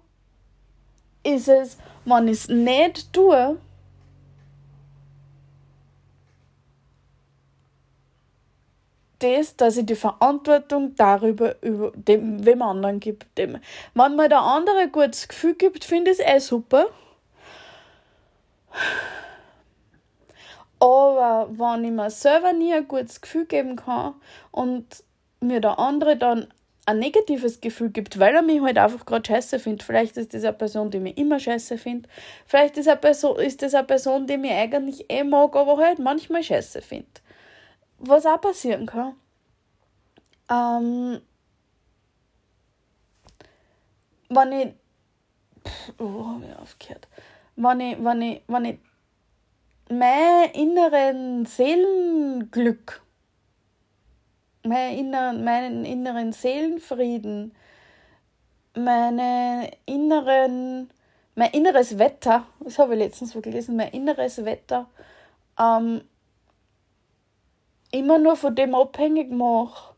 ist 1.22 1.48
es, 1.48 1.78
wenn 2.04 2.28
ich 2.28 2.38
es 2.38 2.48
nicht 2.48 3.12
tue, 3.12 3.58
das, 9.22 9.56
dass 9.56 9.76
ich 9.76 9.86
die 9.86 9.94
Verantwortung 9.94 10.94
darüber 10.96 11.54
über 11.62 11.92
dem 11.94 12.44
wem 12.44 12.62
anderen 12.62 13.00
gebe. 13.00 13.24
Dem. 13.36 13.58
Wenn 13.94 14.16
mir 14.16 14.28
der 14.28 14.42
andere 14.42 14.78
ein 14.78 14.92
gutes 14.92 15.28
Gefühl 15.28 15.54
gibt, 15.54 15.84
finde 15.84 16.10
ich 16.10 16.18
es 16.18 16.26
eh 16.26 16.38
super. 16.40 16.86
Aber 20.80 21.48
wenn 21.52 21.84
ich 21.84 21.92
mir 21.92 22.10
selber 22.10 22.52
nie 22.52 22.74
ein 22.74 22.88
gutes 22.88 23.20
Gefühl 23.20 23.46
geben 23.46 23.76
kann 23.76 24.14
und 24.50 25.04
mir 25.40 25.60
der 25.60 25.78
andere 25.78 26.16
dann 26.16 26.48
ein 26.84 26.98
negatives 26.98 27.60
Gefühl 27.60 27.90
gibt, 27.90 28.18
weil 28.18 28.34
er 28.34 28.42
mich 28.42 28.60
halt 28.60 28.78
einfach 28.78 29.06
gerade 29.06 29.26
scheiße 29.26 29.58
findet. 29.58 29.84
Vielleicht 29.84 30.16
ist 30.16 30.34
das 30.34 30.44
eine 30.44 30.52
Person, 30.52 30.90
die 30.90 30.98
mich 30.98 31.16
immer 31.16 31.38
scheiße 31.38 31.78
findet. 31.78 32.10
Vielleicht 32.46 32.76
ist, 32.76 32.88
eine 32.88 32.96
Person, 32.96 33.38
ist 33.38 33.62
das 33.62 33.74
eine 33.74 33.86
Person, 33.86 34.26
die 34.26 34.36
mich 34.36 34.50
eigentlich 34.50 35.06
eh 35.08 35.22
mag, 35.22 35.54
aber 35.54 35.76
halt 35.78 36.00
manchmal 36.00 36.42
scheiße 36.42 36.82
findet. 36.82 37.22
Was 37.98 38.26
auch 38.26 38.40
passieren 38.40 38.86
kann. 38.86 39.14
Ähm, 40.50 41.20
wenn 44.28 44.52
ich. 44.52 44.68
Pff, 45.64 46.00
oh, 46.00 46.26
hab 46.26 46.42
ich 46.42 46.56
aufgehört. 46.56 47.08
Wenn 47.54 47.80
ich, 47.80 48.04
wenn 48.04 48.22
ich, 48.22 48.42
wenn 48.48 48.64
ich 48.64 48.78
mein 49.88 50.50
inneren 50.52 51.46
Seelenglück 51.46 53.02
meinen 54.64 55.84
inneren 55.84 56.32
Seelenfrieden, 56.32 57.54
meine 58.74 59.70
inneren, 59.86 60.90
mein 61.34 61.50
inneres 61.50 61.98
Wetter, 61.98 62.46
das 62.60 62.78
habe 62.78 62.94
ich 62.94 63.00
letztens 63.00 63.32
gelesen, 63.32 63.76
mein 63.76 63.90
inneres 63.90 64.44
Wetter, 64.44 64.88
ähm, 65.58 66.02
immer 67.90 68.18
nur 68.18 68.36
von 68.36 68.54
dem 68.54 68.74
abhängig 68.74 69.30
mache, 69.30 69.94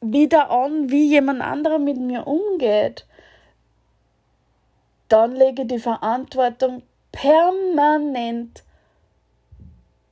wieder 0.00 0.50
an, 0.50 0.90
wie 0.90 1.08
jemand 1.08 1.40
anderer 1.42 1.78
mit 1.78 1.98
mir 1.98 2.26
umgeht, 2.26 3.06
dann 5.08 5.34
lege 5.34 5.62
ich 5.62 5.68
die 5.68 5.78
Verantwortung 5.78 6.82
permanent 7.12 8.62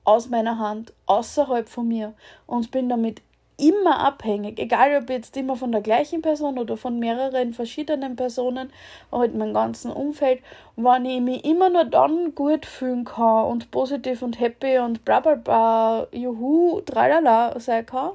aus 0.08 0.30
meiner 0.30 0.58
Hand, 0.58 0.94
außerhalb 1.04 1.68
von 1.68 1.86
mir 1.86 2.14
und 2.46 2.70
bin 2.70 2.88
damit 2.88 3.20
immer 3.58 4.00
abhängig, 4.00 4.58
egal 4.58 4.96
ob 5.02 5.10
jetzt 5.10 5.36
immer 5.36 5.54
von 5.54 5.70
der 5.70 5.82
gleichen 5.82 6.22
Person 6.22 6.58
oder 6.58 6.78
von 6.78 6.98
mehreren 6.98 7.52
verschiedenen 7.52 8.16
Personen, 8.16 8.72
halt 9.12 9.34
mein 9.34 9.52
ganzen 9.52 9.92
Umfeld, 9.92 10.40
wenn 10.76 11.04
ich 11.04 11.20
mich 11.20 11.44
immer 11.44 11.68
nur 11.68 11.84
dann 11.84 12.34
gut 12.34 12.64
fühlen 12.64 13.04
kann 13.04 13.44
und 13.44 13.70
positiv 13.70 14.22
und 14.22 14.40
happy 14.40 14.78
und 14.78 15.04
bla 15.04 15.20
bla 15.20 15.34
bla, 15.34 16.06
juhu, 16.10 16.80
tralala 16.80 17.60
sein 17.60 17.84
kann, 17.84 18.12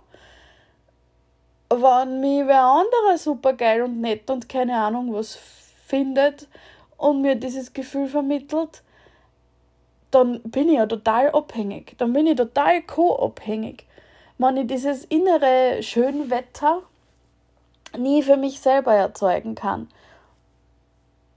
wenn 1.70 2.22
mich 2.22 2.48
wer 2.48 2.64
anderer 2.64 3.18
super 3.20 3.54
geil 3.54 3.84
und 3.84 4.02
nett 4.02 4.32
und 4.32 4.50
keine 4.50 4.78
Ahnung 4.78 5.14
was 5.14 5.38
findet 5.86 6.48
und 6.98 7.22
mir 7.22 7.36
dieses 7.36 7.72
Gefühl 7.72 8.08
vermittelt, 8.08 8.82
dann 10.14 10.42
bin 10.44 10.70
ich 10.70 10.76
ja 10.76 10.86
total 10.86 11.32
abhängig. 11.32 11.96
Dann 11.98 12.14
bin 12.14 12.28
ich 12.28 12.36
total 12.36 12.82
co-abhängig. 12.82 13.86
Wenn 14.38 14.58
ich 14.58 14.68
dieses 14.68 15.06
innere 15.06 15.82
Schönwetter 15.82 16.82
nie 17.98 18.24
für 18.24 18.38
mich 18.38 18.60
selber 18.60 18.94
erzeugen 18.94 19.56
kann. 19.56 19.88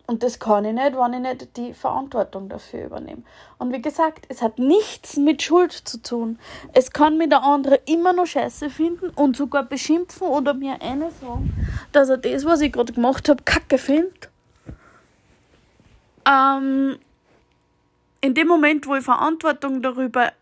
Und 0.08 0.22
das 0.22 0.38
kann 0.38 0.64
ich 0.64 0.72
nicht, 0.72 0.96
wenn 0.96 1.14
ich 1.14 1.20
nicht 1.20 1.56
die 1.56 1.74
Verantwortung 1.74 2.48
dafür 2.48 2.86
übernehme. 2.86 3.22
Und 3.58 3.72
wie 3.72 3.82
gesagt, 3.82 4.24
es 4.28 4.40
hat 4.40 4.58
nichts 4.58 5.16
mit 5.16 5.42
Schuld 5.42 5.72
zu 5.72 6.00
tun. 6.00 6.38
Es 6.72 6.92
kann 6.92 7.18
mir 7.18 7.28
der 7.28 7.42
andere 7.42 7.80
immer 7.86 8.12
noch 8.12 8.26
scheiße 8.26 8.70
finden 8.70 9.10
und 9.10 9.36
sogar 9.36 9.64
beschimpfen 9.64 10.28
oder 10.28 10.54
mir 10.54 10.80
eine 10.80 11.10
sagen, 11.10 11.52
dass 11.90 12.08
er 12.08 12.18
das, 12.18 12.44
was 12.44 12.60
ich 12.60 12.72
gerade 12.72 12.92
gemacht 12.92 13.28
habe, 13.28 13.42
kacke 13.42 13.78
findet. 13.78 14.30
Ähm, 16.24 16.98
in 18.26 18.34
dem 18.34 18.48
Moment, 18.48 18.86
wo 18.86 18.96
ich 18.96 19.04
Verantwortung 19.04 19.82
darüber 19.82 20.32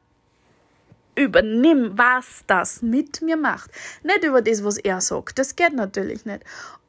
übernimm, 1.17 1.93
was 1.97 2.43
das 2.47 2.83
mit 2.83 3.21
mir 3.21 3.37
macht. 3.37 3.71
Nicht 4.03 4.25
über 4.25 4.41
das, 4.41 4.65
was 4.65 4.79
er 4.79 5.01
sagt. 5.01 5.39
Das 5.39 5.55
geht 5.55 5.75
natürlich 5.75 6.25
nicht. 6.25 6.43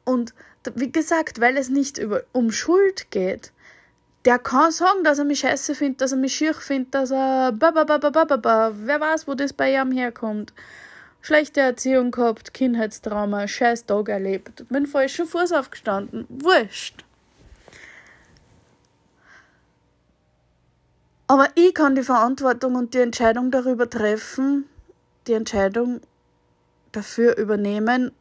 Und 0.04 0.34
wie 0.74 0.90
gesagt, 0.90 1.40
weil 1.40 1.56
es 1.58 1.68
nicht 1.68 1.98
über, 1.98 2.22
um 2.32 2.50
Schuld 2.50 3.10
geht, 3.10 3.52
der 4.24 4.38
kann 4.38 4.72
sagen, 4.72 5.04
dass 5.04 5.18
er 5.18 5.24
mich 5.24 5.40
scheiße 5.40 5.74
findet, 5.74 6.00
dass 6.00 6.12
er 6.12 6.18
mich 6.18 6.34
schier 6.34 6.54
findet, 6.54 6.94
dass 6.94 7.12
er 7.12 7.52
ba, 7.52 7.70
ba, 7.70 7.84
ba, 7.84 7.98
ba, 7.98 8.24
ba, 8.24 8.36
ba, 8.36 8.72
wer 8.74 9.00
weiß, 9.00 9.28
wo 9.28 9.34
das 9.34 9.52
bei 9.52 9.72
ihm 9.72 9.92
herkommt. 9.92 10.52
Schlechte 11.20 11.60
Erziehung 11.60 12.10
gehabt, 12.10 12.54
Kindheitstrauma, 12.54 13.46
scheiß 13.46 13.86
Tag 13.86 14.08
erlebt, 14.08 14.64
mit 14.70 14.88
falschen 14.88 15.26
Fuß 15.26 15.52
aufgestanden. 15.52 16.24
Wurscht. 16.28 17.05
Aber 21.26 21.48
ich 21.54 21.74
kann 21.74 21.94
die 21.94 22.02
Verantwortung 22.02 22.76
und 22.76 22.94
die 22.94 23.00
Entscheidung 23.00 23.50
darüber 23.50 23.90
treffen, 23.90 24.68
die 25.26 25.32
Entscheidung 25.32 26.00
dafür 26.92 27.36
übernehmen, 27.36 28.12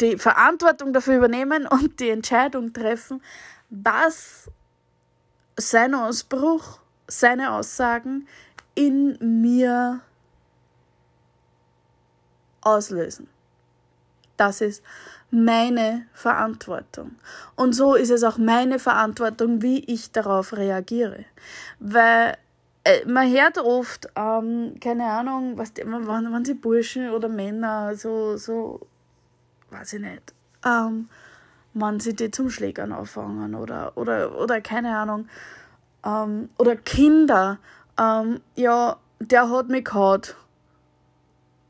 die 0.00 0.16
Verantwortung 0.16 0.92
dafür 0.92 1.16
übernehmen 1.16 1.66
und 1.66 1.98
die 1.98 2.10
Entscheidung 2.10 2.72
treffen, 2.72 3.22
was 3.70 4.50
sein 5.56 5.94
Ausbruch, 5.94 6.78
seine 7.08 7.52
Aussagen 7.52 8.28
in 8.74 9.40
mir 9.42 10.00
auslösen. 12.60 13.28
Das 14.36 14.60
ist 14.60 14.82
meine 15.32 16.06
Verantwortung. 16.12 17.16
Und 17.56 17.72
so 17.72 17.94
ist 17.94 18.10
es 18.10 18.22
auch 18.22 18.36
meine 18.36 18.78
Verantwortung, 18.78 19.62
wie 19.62 19.82
ich 19.84 20.12
darauf 20.12 20.56
reagiere. 20.56 21.24
Weil 21.80 22.36
äh, 22.84 23.04
man 23.06 23.32
hört 23.32 23.58
oft, 23.58 24.08
ähm, 24.14 24.74
keine 24.78 25.06
Ahnung, 25.06 25.56
was 25.56 25.72
die, 25.72 25.82
wann, 25.86 26.32
wann 26.32 26.44
sie 26.44 26.54
Burschen 26.54 27.10
oder 27.10 27.28
Männer 27.28 27.96
so, 27.96 28.36
so, 28.36 28.80
weiß 29.70 29.94
ich 29.94 30.00
nicht, 30.00 30.34
ähm, 30.66 31.08
wann 31.72 31.98
sie 31.98 32.14
die 32.14 32.30
zum 32.30 32.50
Schlägern 32.50 32.92
auffangen 32.92 33.54
oder, 33.54 33.96
oder, 33.96 34.38
oder 34.38 34.60
keine 34.60 34.96
Ahnung, 34.96 35.28
ähm, 36.04 36.50
oder 36.58 36.76
Kinder, 36.76 37.58
ähm, 37.98 38.40
ja, 38.54 38.98
der 39.18 39.48
hat 39.48 39.68
mich 39.68 39.86
gehauen 39.86 40.22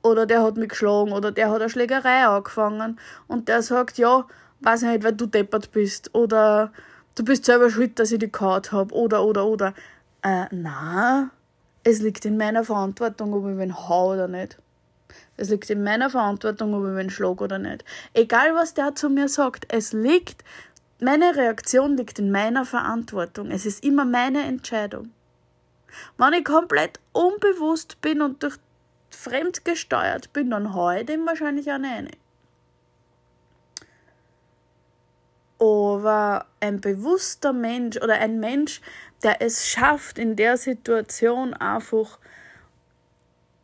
oder 0.03 0.27
der 0.27 0.43
hat 0.43 0.57
mich 0.57 0.71
geschlagen 0.71 1.13
oder 1.13 1.33
der 1.33 1.51
hat 1.51 1.61
eine 1.61 1.71
Schlägerei 1.71 2.27
angefangen 2.27 2.99
und 3.29 3.49
der 3.49 3.63
sagt, 3.63 3.99
ja, 3.99 4.27
weiß 4.61 4.83
ich 4.83 4.89
nicht, 4.89 5.05
weil 5.05 5.15
du 5.15 5.27
deppert 5.27 5.73
bist 5.73 6.15
oder 6.15 6.73
du 7.15 7.25
bist 7.25 7.45
selber 7.45 7.71
schuld, 7.71 7.99
dass 7.99 8.13
ich 8.13 8.19
die 8.19 8.31
gehauen 8.31 8.63
habe 8.71 8.95
oder, 8.95 9.25
oder, 9.25 9.47
oder. 9.47 9.75
Äh, 10.23 10.47
na, 10.51 11.31
es 11.85 12.01
liegt 12.01 12.25
in 12.25 12.37
meiner 12.37 12.65
Verantwortung, 12.65 13.33
ob 13.33 13.49
ich 13.49 13.59
wen 13.59 13.77
hau 13.89 14.13
oder 14.13 14.29
nicht. 14.29 14.59
Es 15.37 15.49
liegt 15.51 15.69
in 15.71 15.83
meiner 15.83 16.11
Verantwortung, 16.11 16.75
ob 16.75 16.85
ich 16.89 16.97
wen 16.97 17.11
schlag 17.11 17.41
oder 17.41 17.59
nicht. 17.59 17.85
Egal, 18.15 18.55
was 18.55 18.75
der 18.75 18.95
zu 18.95 19.09
mir 19.09 19.29
sagt, 19.29 19.67
es 19.69 19.93
liegt, 19.93 20.45
meine 21.01 21.35
Reaktion 21.35 21.97
liegt 21.97 22.19
in 22.19 22.31
meiner 22.31 22.65
Verantwortung. 22.65 23.51
Es 23.51 23.67
ist 23.67 23.85
immer 23.85 24.05
meine 24.05 24.45
Entscheidung. 24.45 25.11
Wenn 26.17 26.33
ich 26.35 26.45
komplett 26.45 27.01
unbewusst 27.13 28.01
bin 28.01 28.23
und 28.23 28.43
durch 28.43 28.57
fremdgesteuert 29.15 30.33
bin, 30.33 30.51
dann 30.51 30.75
ich 30.99 31.07
dem 31.07 31.27
wahrscheinlich 31.27 31.71
auch 31.71 31.79
nicht. 31.79 32.17
Aber 35.59 36.47
ein 36.61 36.81
bewusster 36.81 37.53
Mensch 37.53 37.97
oder 37.97 38.15
ein 38.15 38.41
Mensch, 38.41 38.81
der 39.23 39.41
es 39.41 39.69
schafft, 39.69 40.19
in 40.19 40.35
der 40.35 40.57
Situation 40.57 41.55
einfach 41.55 42.19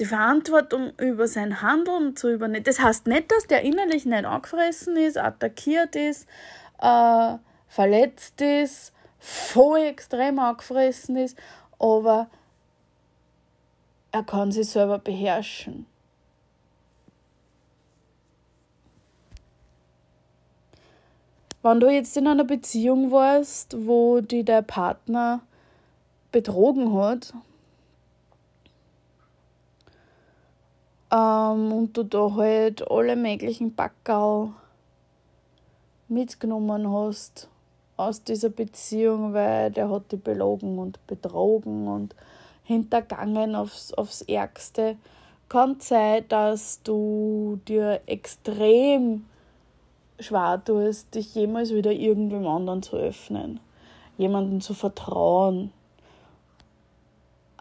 die 0.00 0.04
Verantwortung 0.04 0.92
über 0.98 1.26
sein 1.26 1.60
Handeln 1.60 2.14
zu 2.14 2.32
übernehmen. 2.32 2.64
Das 2.64 2.78
heißt 2.78 3.08
nicht, 3.08 3.32
dass 3.32 3.46
der 3.48 3.62
innerlich 3.62 4.04
nicht 4.04 4.24
angefressen 4.24 4.96
ist, 4.96 5.18
attackiert 5.18 5.96
ist, 5.96 6.28
äh, 6.80 7.34
verletzt 7.66 8.40
ist, 8.40 8.92
voll 9.18 9.80
extrem 9.80 10.38
angefressen 10.38 11.16
ist, 11.16 11.36
aber 11.80 12.30
er 14.12 14.22
kann 14.22 14.52
sich 14.52 14.68
selber 14.68 14.98
beherrschen. 14.98 15.86
Wenn 21.62 21.80
du 21.80 21.90
jetzt 21.90 22.16
in 22.16 22.26
einer 22.26 22.44
Beziehung 22.44 23.10
warst, 23.10 23.76
wo 23.86 24.20
die 24.20 24.44
der 24.44 24.62
Partner 24.62 25.40
betrogen 26.30 26.94
hat 26.94 27.34
ähm, 31.10 31.72
und 31.72 31.96
du 31.96 32.04
da 32.04 32.32
halt 32.36 32.88
alle 32.90 33.16
möglichen 33.16 33.74
Backerl 33.74 34.52
mitgenommen 36.06 36.90
hast 36.90 37.48
aus 37.96 38.22
dieser 38.22 38.50
Beziehung, 38.50 39.34
weil 39.34 39.72
der 39.72 39.90
hat 39.90 40.12
dich 40.12 40.22
belogen 40.22 40.78
und 40.78 41.04
betrogen 41.06 41.88
und 41.88 42.14
hintergangen 42.68 43.54
aufs, 43.54 43.94
aufs 43.94 44.20
Ärgste, 44.20 44.96
kann 45.48 45.80
sein, 45.80 46.26
dass 46.28 46.82
du 46.82 47.58
dir 47.66 48.02
extrem 48.04 49.24
schwer 50.20 50.60
tust, 50.62 51.14
dich 51.14 51.34
jemals 51.34 51.72
wieder 51.72 51.92
irgendwem 51.92 52.46
anderen 52.46 52.82
zu 52.82 52.96
öffnen, 52.96 53.58
jemandem 54.18 54.60
zu 54.60 54.74
vertrauen. 54.74 55.72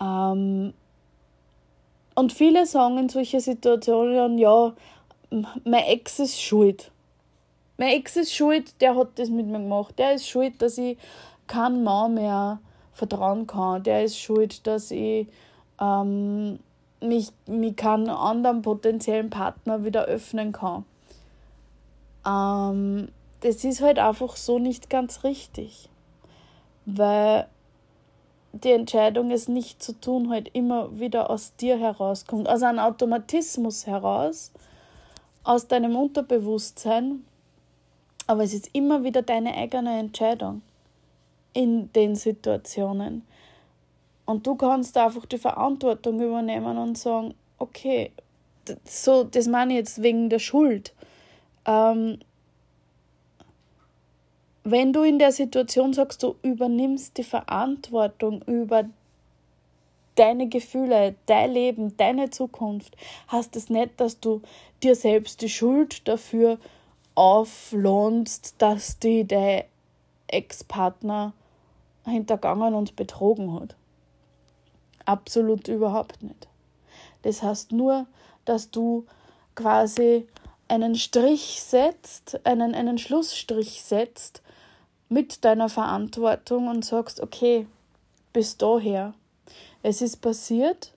Ähm, 0.02 0.74
und 2.16 2.34
viele 2.34 2.66
sagen 2.66 2.98
in 2.98 3.08
solchen 3.08 3.40
Situationen, 3.40 4.38
ja, 4.38 4.74
mein 5.64 5.84
Ex 5.86 6.20
ist 6.20 6.42
schuld. 6.42 6.92
Mein 7.78 7.92
Ex 7.92 8.18
ist 8.18 8.34
schuld, 8.34 8.82
der 8.82 8.98
hat 8.98 9.18
das 9.18 9.30
mit 9.30 9.46
mir 9.46 9.60
gemacht. 9.60 9.98
Der 9.98 10.16
ist 10.16 10.28
schuld, 10.28 10.62
dass 10.62 10.78
ich 10.78 10.98
keinen 11.48 11.86
Mann 11.86 12.16
mehr 12.16 12.60
vertrauen 12.98 13.48
kann. 13.48 13.84
Der 13.84 14.04
ist 14.04 14.20
schuld, 14.20 14.66
dass 14.66 14.92
ich 14.92 15.28
ähm, 15.80 16.60
mich, 17.00 17.32
mich 17.46 17.76
keinen 17.76 18.10
anderen 18.10 18.64
potenziellen 18.64 19.30
Partner 19.30 19.86
wieder 19.86 20.06
öffnen 20.06 20.52
kann. 20.52 20.84
Ähm, 22.26 23.10
das 23.42 23.64
ist 23.64 23.82
halt 23.82 24.00
einfach 24.00 24.36
so 24.36 24.58
nicht 24.58 24.90
ganz 24.90 25.24
richtig. 25.24 25.90
Weil 26.86 27.48
die 28.54 28.72
Entscheidung, 28.72 29.30
es 29.30 29.48
nicht 29.48 29.84
zu 29.84 29.94
tun, 30.00 30.32
halt 30.32 30.50
immer 30.54 31.00
wieder 31.00 31.30
aus 31.30 31.56
dir 31.56 31.78
herauskommt, 31.78 32.50
aus 32.50 32.64
einem 32.64 32.80
Automatismus 32.80 33.86
heraus, 33.86 34.52
aus 35.44 35.68
deinem 35.68 35.96
Unterbewusstsein. 35.96 37.24
Aber 38.26 38.44
es 38.44 38.54
ist 38.54 38.70
immer 38.74 39.04
wieder 39.04 39.22
deine 39.22 39.54
eigene 39.54 40.00
Entscheidung 40.00 40.64
in 41.58 41.92
den 41.94 42.16
Situationen. 42.16 43.24
Und 44.26 44.46
du 44.46 44.54
kannst 44.54 44.96
einfach 44.96 45.26
die 45.26 45.40
Verantwortung 45.40 46.22
übernehmen 46.22 46.78
und 46.78 47.00
sagen, 47.00 47.34
okay, 47.58 48.12
so, 48.84 49.24
das 49.24 49.48
meine 49.48 49.74
ich 49.74 49.80
jetzt 49.80 50.04
wegen 50.04 50.30
der 50.30 50.38
Schuld. 50.38 50.94
Ähm, 51.66 52.20
wenn 54.64 54.94
du 54.94 55.02
in 55.02 55.18
der 55.18 55.32
Situation 55.32 55.94
sagst, 55.94 56.22
du 56.22 56.36
übernimmst 56.44 57.18
die 57.18 57.24
Verantwortung 57.24 58.44
über 58.44 58.86
deine 60.14 60.48
Gefühle, 60.48 61.16
dein 61.26 61.54
Leben, 61.54 61.98
deine 61.98 62.30
Zukunft, 62.30 62.96
heißt 63.32 63.56
es 63.56 63.72
nicht, 63.72 64.00
dass 64.00 64.20
du 64.20 64.44
dir 64.84 64.96
selbst 64.96 65.42
die 65.42 65.50
Schuld 65.50 66.08
dafür 66.08 66.60
auflohnst, 67.16 68.56
dass 68.60 69.00
die 69.00 69.24
der 69.24 69.66
Ex-Partner 70.28 71.34
hintergangen 72.08 72.74
und 72.74 72.96
betrogen 72.96 73.54
hat. 73.54 73.76
Absolut 75.06 75.68
überhaupt 75.68 76.22
nicht. 76.24 76.48
Das 77.22 77.44
heißt 77.44 77.72
nur, 77.72 78.08
dass 78.46 78.72
du 78.72 79.06
quasi 79.56 80.28
einen 80.68 80.96
Strich 80.96 81.62
setzt, 81.62 82.46
einen, 82.46 82.76
einen 82.76 82.98
Schlussstrich 82.98 83.84
setzt 83.84 84.42
mit 85.10 85.46
deiner 85.46 85.70
Verantwortung 85.70 86.68
und 86.68 86.84
sagst, 86.84 87.22
okay, 87.22 87.68
bis 88.34 88.58
daher. 88.58 89.14
Es 89.84 90.02
ist 90.02 90.18
passiert, 90.18 90.94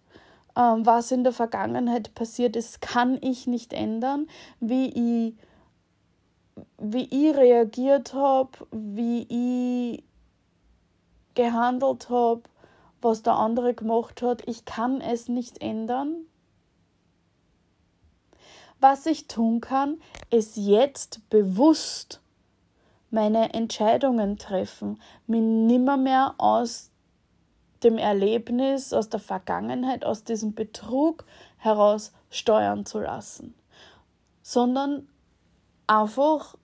ähm, 0.57 0.85
was 0.85 1.12
in 1.12 1.23
der 1.23 1.33
Vergangenheit 1.33 2.14
passiert 2.14 2.57
ist, 2.57 2.81
kann 2.81 3.18
ich 3.23 3.46
nicht 3.46 3.73
ändern. 3.73 4.29
Wie 4.59 4.88
ich, 4.88 5.35
wie 6.79 7.05
ich 7.05 7.37
reagiert 7.37 8.14
habe, 8.14 8.51
wie 8.73 9.27
ich 9.29 10.05
gehandelt 11.40 12.11
habe, 12.11 12.42
was 13.00 13.22
der 13.22 13.35
andere 13.35 13.72
gemacht 13.72 14.20
hat. 14.20 14.46
Ich 14.46 14.66
kann 14.66 15.00
es 15.00 15.29
nicht 15.29 15.62
ändern. 15.62 16.26
Was 18.79 19.07
ich 19.07 19.26
tun 19.26 19.62
kann, 19.62 20.00
ist 20.31 20.57
jetzt 20.59 21.29
bewusst 21.31 22.20
meine 23.11 23.55
Entscheidungen 23.55 24.37
treffen, 24.37 25.00
mich 25.26 25.40
nimmer 25.40 25.96
mehr 25.96 26.35
aus 26.37 26.90
dem 27.83 27.96
Erlebnis, 27.96 28.92
aus 28.92 29.09
der 29.09 29.20
Vergangenheit, 29.20 30.05
aus 30.05 30.24
diesem 30.24 30.55
Betrug 30.55 31.24
heraus 31.57 32.12
steuern 32.29 32.85
zu 32.85 33.00
lassen, 33.00 33.55
sondern 34.42 35.09
einfach 35.87 36.55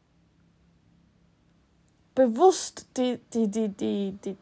bewusst 2.14 2.86
die, 2.96 3.18
die, 3.32 3.48
die, 3.48 3.68
die, 3.68 4.12
die 4.24 4.36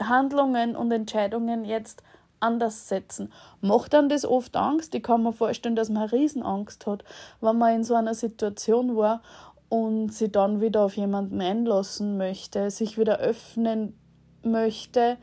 Handlungen 0.00 0.76
und 0.76 0.90
Entscheidungen 0.92 1.64
jetzt 1.64 2.02
anders 2.40 2.88
setzen. 2.88 3.32
Macht 3.60 3.92
dann 3.94 4.08
das 4.08 4.24
oft 4.24 4.56
Angst? 4.56 4.94
Ich 4.94 5.02
kann 5.02 5.22
mir 5.22 5.32
vorstellen, 5.32 5.76
dass 5.76 5.88
man 5.88 6.08
Riesenangst 6.08 6.86
hat, 6.86 7.04
wenn 7.40 7.58
man 7.58 7.76
in 7.76 7.84
so 7.84 7.94
einer 7.94 8.14
Situation 8.14 8.96
war 8.96 9.22
und 9.68 10.12
sie 10.12 10.30
dann 10.30 10.60
wieder 10.60 10.82
auf 10.82 10.96
jemanden 10.96 11.40
einlassen 11.40 12.16
möchte, 12.16 12.70
sich 12.70 12.98
wieder 12.98 13.18
öffnen 13.18 13.98
möchte, 14.42 15.16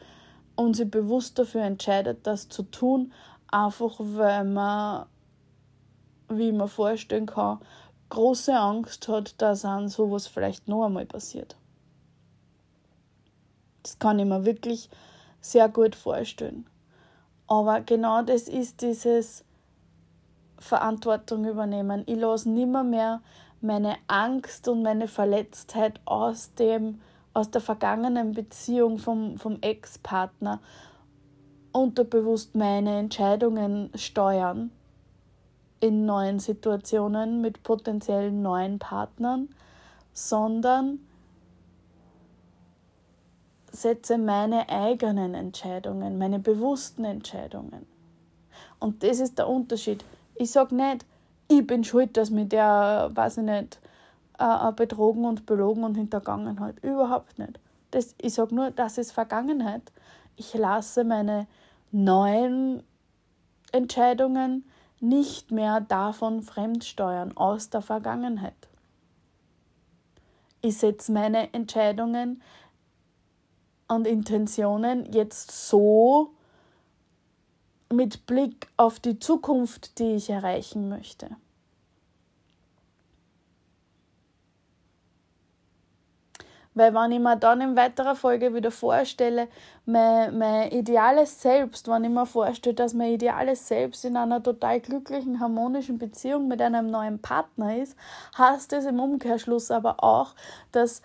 und 0.56 0.76
sich 0.76 0.90
bewusst 0.90 1.40
dafür 1.40 1.62
entscheidet, 1.62 2.26
das 2.28 2.50
zu 2.50 2.64
tun, 2.64 3.12
einfach 3.52 3.96
weil 3.98 4.44
man, 4.44 5.06
wie 6.30 6.52
man 6.52 6.68
vorstellen 6.68 7.26
kann, 7.26 7.60
große 8.10 8.56
Angst 8.56 9.08
hat, 9.08 9.42
dass 9.42 9.66
an 9.66 9.90
sowas 9.90 10.28
vielleicht 10.28 10.68
noch 10.68 10.86
einmal 10.86 11.06
passiert. 11.06 11.56
Kann 14.02 14.20
ich 14.20 14.26
mir 14.26 14.44
wirklich 14.44 14.90
sehr 15.40 15.70
gut 15.70 15.96
vorstellen. 15.96 16.66
Aber 17.48 17.82
genau 17.82 18.24
das 18.24 18.50
ist 18.50 18.82
dieses 18.82 19.46
Verantwortung 20.58 21.46
übernehmen. 21.46 22.04
Ich 22.08 22.18
lasse 22.18 22.50
nimmer 22.50 22.84
mehr 22.84 23.22
meine 23.62 23.96
Angst 24.08 24.68
und 24.68 24.82
meine 24.82 25.08
Verletztheit 25.08 26.02
aus 26.06 26.54
dem 26.56 27.00
aus 27.34 27.50
der 27.50 27.62
vergangenen 27.62 28.34
Beziehung 28.34 28.98
vom, 28.98 29.38
vom 29.38 29.60
Ex-Partner 29.62 30.60
unterbewusst 31.72 32.56
meine 32.56 32.98
Entscheidungen 32.98 33.90
steuern 33.96 34.72
in 35.80 36.06
neuen 36.06 36.40
Situationen 36.40 37.40
mit 37.40 37.64
potenziellen 37.64 38.42
neuen 38.42 38.80
Partnern, 38.80 39.48
sondern 40.12 41.00
setze 43.72 44.18
meine 44.18 44.70
eigenen 44.70 45.34
Entscheidungen, 45.34 46.18
meine 46.18 46.40
bewussten 46.40 47.06
Entscheidungen. 47.06 47.86
Und 48.80 49.04
das 49.04 49.20
ist 49.20 49.38
der 49.38 49.48
Unterschied. 49.48 50.04
Ich 50.36 50.52
sage 50.52 50.76
nicht, 50.76 51.06
ich 51.48 51.66
bin 51.66 51.84
schuld, 51.84 52.18
dass 52.18 52.30
mir 52.30 52.46
der, 52.46 53.12
weiß 53.14 53.38
ich 53.38 53.44
nicht, 53.44 53.80
äh, 54.40 54.72
betrogen 54.74 55.26
und 55.26 55.46
belogen 55.46 55.84
und 55.84 55.96
hintergangen 55.96 56.60
hat. 56.60 56.84
Überhaupt 56.84 57.38
nicht. 57.40 57.60
Das, 57.92 58.16
ich 58.18 58.34
sage 58.34 58.56
nur, 58.56 58.72
das 58.72 58.98
ist 58.98 59.12
Vergangenheit. 59.12 59.92
Ich 60.36 60.54
lasse 60.54 61.04
meine 61.04 61.48
neuen 61.92 62.84
Entscheidungen 63.72 64.66
nicht 65.00 65.52
mehr 65.52 65.82
davon 65.82 66.42
fremdsteuern, 66.42 67.36
aus 67.36 67.70
der 67.70 67.82
Vergangenheit. 67.82 68.54
Ich 70.62 70.78
setze 70.78 71.12
meine 71.12 71.54
Entscheidungen 71.54 72.42
und 73.92 74.08
Intentionen 74.08 75.12
jetzt 75.12 75.52
so 75.70 76.32
mit 77.92 78.26
Blick 78.26 78.68
auf 78.78 79.00
die 79.00 79.20
Zukunft, 79.20 80.00
die 80.00 80.16
ich 80.16 80.30
erreichen 80.30 80.90
möchte. 80.90 81.30
Weil 86.74 86.94
wenn 86.94 87.12
ich 87.12 87.20
mir 87.20 87.36
dann 87.36 87.60
in 87.60 87.76
weiterer 87.76 88.16
Folge 88.16 88.54
wieder 88.54 88.72
vorstelle, 88.72 89.50
mein, 89.86 90.38
mein 90.38 90.72
ideales 90.72 91.42
Selbst, 91.42 91.90
wenn 91.90 92.06
ich 92.06 92.10
mir 92.10 92.26
vorstelle, 92.26 92.76
dass 92.76 92.94
mein 92.94 93.12
ideales 93.12 93.68
Selbst 93.68 94.06
in 94.06 94.16
einer 94.16 94.42
total 94.42 94.80
glücklichen, 94.80 95.42
harmonischen 95.42 95.98
Beziehung 95.98 96.48
mit 96.48 96.62
einem 96.62 96.90
neuen 96.90 97.20
Partner 97.22 97.76
ist, 97.76 97.98
heißt 98.38 98.72
es 98.72 98.86
im 98.86 99.02
Umkehrschluss 99.02 99.70
aber 99.70 100.02
auch, 100.02 100.34
dass 100.72 101.02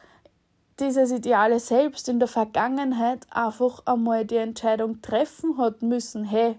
dieses 0.78 1.10
ideale 1.10 1.58
Selbst 1.58 2.08
in 2.08 2.18
der 2.18 2.28
Vergangenheit 2.28 3.26
einfach 3.30 3.82
einmal 3.86 4.26
die 4.26 4.36
Entscheidung 4.36 5.00
treffen 5.00 5.56
hat 5.58 5.82
müssen, 5.82 6.24
hey, 6.24 6.58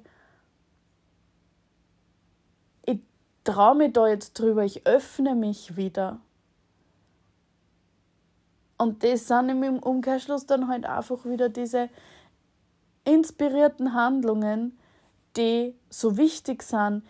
ich 2.86 2.99
traue 3.43 3.75
mich 3.75 3.93
da 3.93 4.08
jetzt 4.08 4.39
drüber, 4.39 4.63
ich 4.63 4.88
öffne 4.88 5.36
mich 5.36 5.75
wieder. 5.75 6.19
Und 8.77 9.03
das 9.03 9.27
sind 9.27 9.49
im 9.49 9.80
Umkehrschluss 9.80 10.45
dann 10.45 10.67
halt 10.67 10.86
einfach 10.86 11.25
wieder 11.25 11.49
diese 11.49 11.89
inspirierten 13.06 13.93
Handlungen, 13.93 14.77
die 15.36 15.75
so 15.89 16.17
wichtig 16.17 16.63
sind 16.63 17.03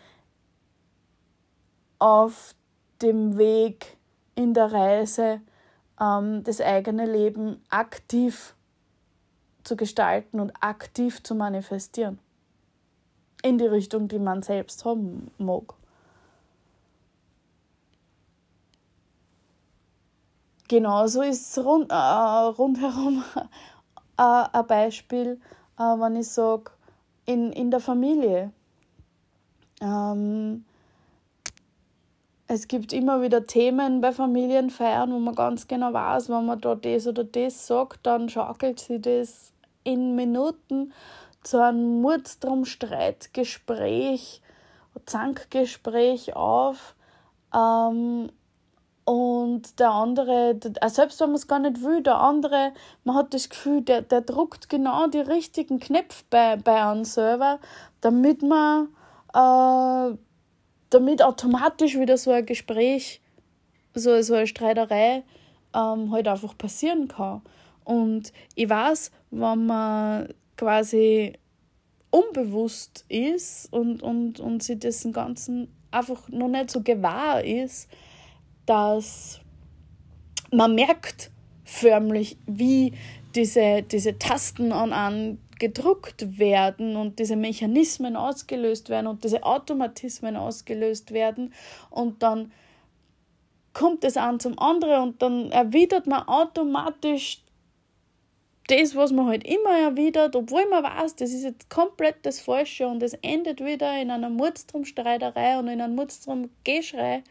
auf 2.00 2.56
dem 3.02 3.38
Weg 3.38 3.98
in 4.36 4.54
der 4.54 4.72
Reise, 4.72 5.41
das 5.98 6.62
eigene 6.62 7.06
Leben 7.06 7.60
aktiv 7.70 8.56
zu 9.64 9.76
gestalten 9.76 10.40
und 10.40 10.52
aktiv 10.62 11.24
zu 11.24 11.34
manifestieren. 11.36 12.20
In 13.44 13.58
die 13.58 13.66
Richtung, 13.66 14.08
die 14.08 14.20
man 14.20 14.42
selbst 14.44 14.86
haben 14.86 15.32
mag. 15.38 15.74
Genauso 20.68 21.22
ist 21.22 21.58
rund, 21.60 21.92
äh, 21.92 21.96
rundherum 21.96 23.24
äh, 24.18 24.44
ein 24.52 24.68
Beispiel, 24.68 25.40
äh, 25.78 25.82
wenn 25.82 26.18
ich 26.18 26.28
sage, 26.28 26.72
in, 27.26 27.52
in 27.54 27.72
der 27.72 27.80
Familie. 27.80 28.52
Ähm, 29.82 30.66
es 32.48 32.68
gibt 32.68 32.92
immer 32.94 33.22
wieder 33.22 33.46
Themen 33.46 34.02
bei 34.02 34.12
Familienfeiern, 34.14 35.12
wo 35.12 35.20
man 35.20 35.36
ganz 35.36 35.68
genau 35.68 35.94
weiß, 35.94 36.30
wenn 36.30 36.46
man 36.46 36.62
da 36.62 36.76
das 36.76 37.06
oder 37.08 37.26
das 37.26 37.68
sagt, 37.68 38.06
dann 38.06 38.30
schaukelt 38.30 38.80
sich 38.80 39.02
das 39.02 39.52
in 39.84 40.16
Minuten 40.16 40.94
zu 41.44 41.62
einem 41.62 42.02
Mordstromstreitgespräch, 42.02 44.42
Zankgespräch 45.06 46.36
auf. 46.36 46.96
Ähm, 47.54 48.32
und 49.04 49.80
der 49.80 49.92
andere, 49.92 50.60
selbst 50.88 51.20
wenn 51.22 51.30
man 51.30 51.36
es 51.36 51.48
gar 51.48 51.60
nicht 51.60 51.82
will, 51.82 52.02
der 52.02 52.20
andere, 52.20 52.74
man 53.06 53.16
hat 53.16 53.34
das 53.34 53.50
Gefühl, 53.50 53.82
der, 53.82 54.02
der 54.02 54.20
druckt 54.22 54.70
genau 54.70 55.08
die 55.08 55.20
richtigen 55.20 55.80
Knöpfe 55.80 56.24
bei, 56.30 56.58
bei 56.58 56.84
einem 56.84 57.06
selber, 57.06 57.60
damit 58.02 58.42
man, 58.42 58.90
äh, 59.34 60.18
damit 60.89 61.21
automatisch 61.21 61.97
wieder 61.97 62.17
so 62.17 62.32
ein 62.32 62.45
Gespräch, 62.45 63.21
so, 63.93 64.21
so 64.21 64.36
eine 64.36 64.47
Streiterei 64.47 65.23
ähm, 65.73 66.12
halt 66.12 66.28
einfach 66.28 66.58
passieren 66.58 67.08
kann. 67.08 67.41
Und 67.84 68.34
ich 68.56 68.69
weiß, 68.69 69.12
wenn 69.32 69.65
man 69.65 70.34
quasi 70.56 71.34
unbewusst 72.12 73.06
ist 73.10 73.71
und, 73.71 74.02
und, 74.02 74.39
und 74.39 74.63
sich 74.63 74.80
dessen 74.80 75.13
Ganzen 75.13 75.73
einfach 75.91 76.30
noch 76.30 76.47
nicht 76.47 76.71
so 76.71 76.82
gewahr 76.82 77.43
ist, 77.43 77.89
dass 78.65 79.39
man 80.52 80.76
merkt 80.76 81.32
förmlich, 81.63 82.38
wie 82.45 82.93
diese, 83.36 83.84
diese 83.84 84.17
Tasten 84.17 84.71
an, 84.71 84.93
an 84.93 85.38
gedruckt 85.60 86.39
werden 86.39 86.96
und 86.96 87.20
diese 87.20 87.36
Mechanismen 87.36 88.15
ausgelöst 88.15 88.89
werden 88.89 89.08
und 89.08 89.24
diese 89.24 89.43
Automatismen 89.43 90.36
ausgelöst 90.36 91.12
werden 91.12 91.54
und 91.89 92.24
dann 92.24 92.52
kommt 93.74 94.04
es 94.04 94.17
an 94.17 94.39
zum 94.39 94.58
anderen 94.58 95.04
und 95.04 95.22
dann 95.22 95.52
erwidert 95.52 96.08
man 96.08 96.28
automatisch 96.28 97.43
das, 98.67 98.96
was 98.96 99.12
man 99.12 99.28
halt 99.28 99.46
immer 99.46 99.78
erwidert, 99.80 100.36
obwohl 100.36 100.67
man 100.67 100.84
weiß, 100.84 101.15
das 101.15 101.32
ist 101.32 101.43
jetzt 101.43 101.70
komplett 101.70 102.17
das 102.24 102.39
Falsche 102.39 102.88
und 102.88 103.02
es 103.02 103.13
endet 103.22 103.63
wieder 103.63 104.00
in 104.02 104.12
einer 104.12 104.30
Mordstromstreiterei 104.30 105.58
und 105.58 105.67
in 105.70 105.80
einem 105.80 105.96
Mordstrom-Geschrei. 105.96 107.24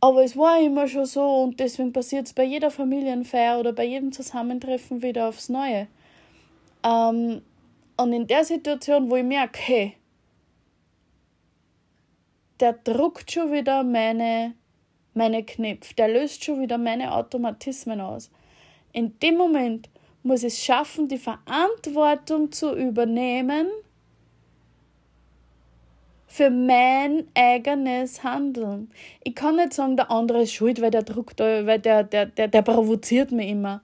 Aber 0.00 0.24
es 0.24 0.36
war 0.36 0.60
immer 0.60 0.88
schon 0.88 1.06
so 1.06 1.42
und 1.42 1.60
deswegen 1.60 1.92
passiert 1.92 2.26
es 2.26 2.32
bei 2.32 2.44
jeder 2.44 2.70
Familienfeier 2.70 3.58
oder 3.58 3.72
bei 3.72 3.84
jedem 3.84 4.12
Zusammentreffen 4.12 5.02
wieder 5.02 5.28
aufs 5.28 5.48
Neue. 5.48 5.88
Ähm, 6.86 7.42
und 7.96 8.12
in 8.12 8.26
der 8.26 8.44
Situation, 8.44 9.10
wo 9.10 9.16
ich 9.16 9.24
merke, 9.24 9.58
hey, 9.60 9.96
der 12.60 12.74
druckt 12.74 13.32
schon 13.32 13.52
wieder 13.52 13.82
meine, 13.82 14.54
meine 15.14 15.44
Knöpfe, 15.44 15.94
der 15.94 16.08
löst 16.08 16.44
schon 16.44 16.60
wieder 16.60 16.78
meine 16.78 17.12
Automatismen 17.12 18.00
aus. 18.00 18.30
In 18.92 19.18
dem 19.20 19.36
Moment 19.36 19.88
muss 20.22 20.42
ich 20.42 20.54
es 20.54 20.64
schaffen, 20.64 21.08
die 21.08 21.18
Verantwortung 21.18 22.52
zu 22.52 22.74
übernehmen 22.74 23.68
für 26.26 26.50
mein 26.50 27.28
eigenes 27.34 28.22
Handeln. 28.24 28.90
Ich 29.24 29.34
kann 29.34 29.56
nicht 29.56 29.74
sagen, 29.74 29.96
der 29.96 30.10
andere 30.10 30.42
ist 30.42 30.52
schuld, 30.52 30.80
weil 30.80 30.90
der 30.90 31.02
druckt, 31.02 31.40
weil 31.40 31.78
der, 31.78 32.04
der, 32.04 32.26
der, 32.26 32.48
der 32.48 32.62
provoziert 32.62 33.32
mich 33.32 33.50
immer. 33.50 33.82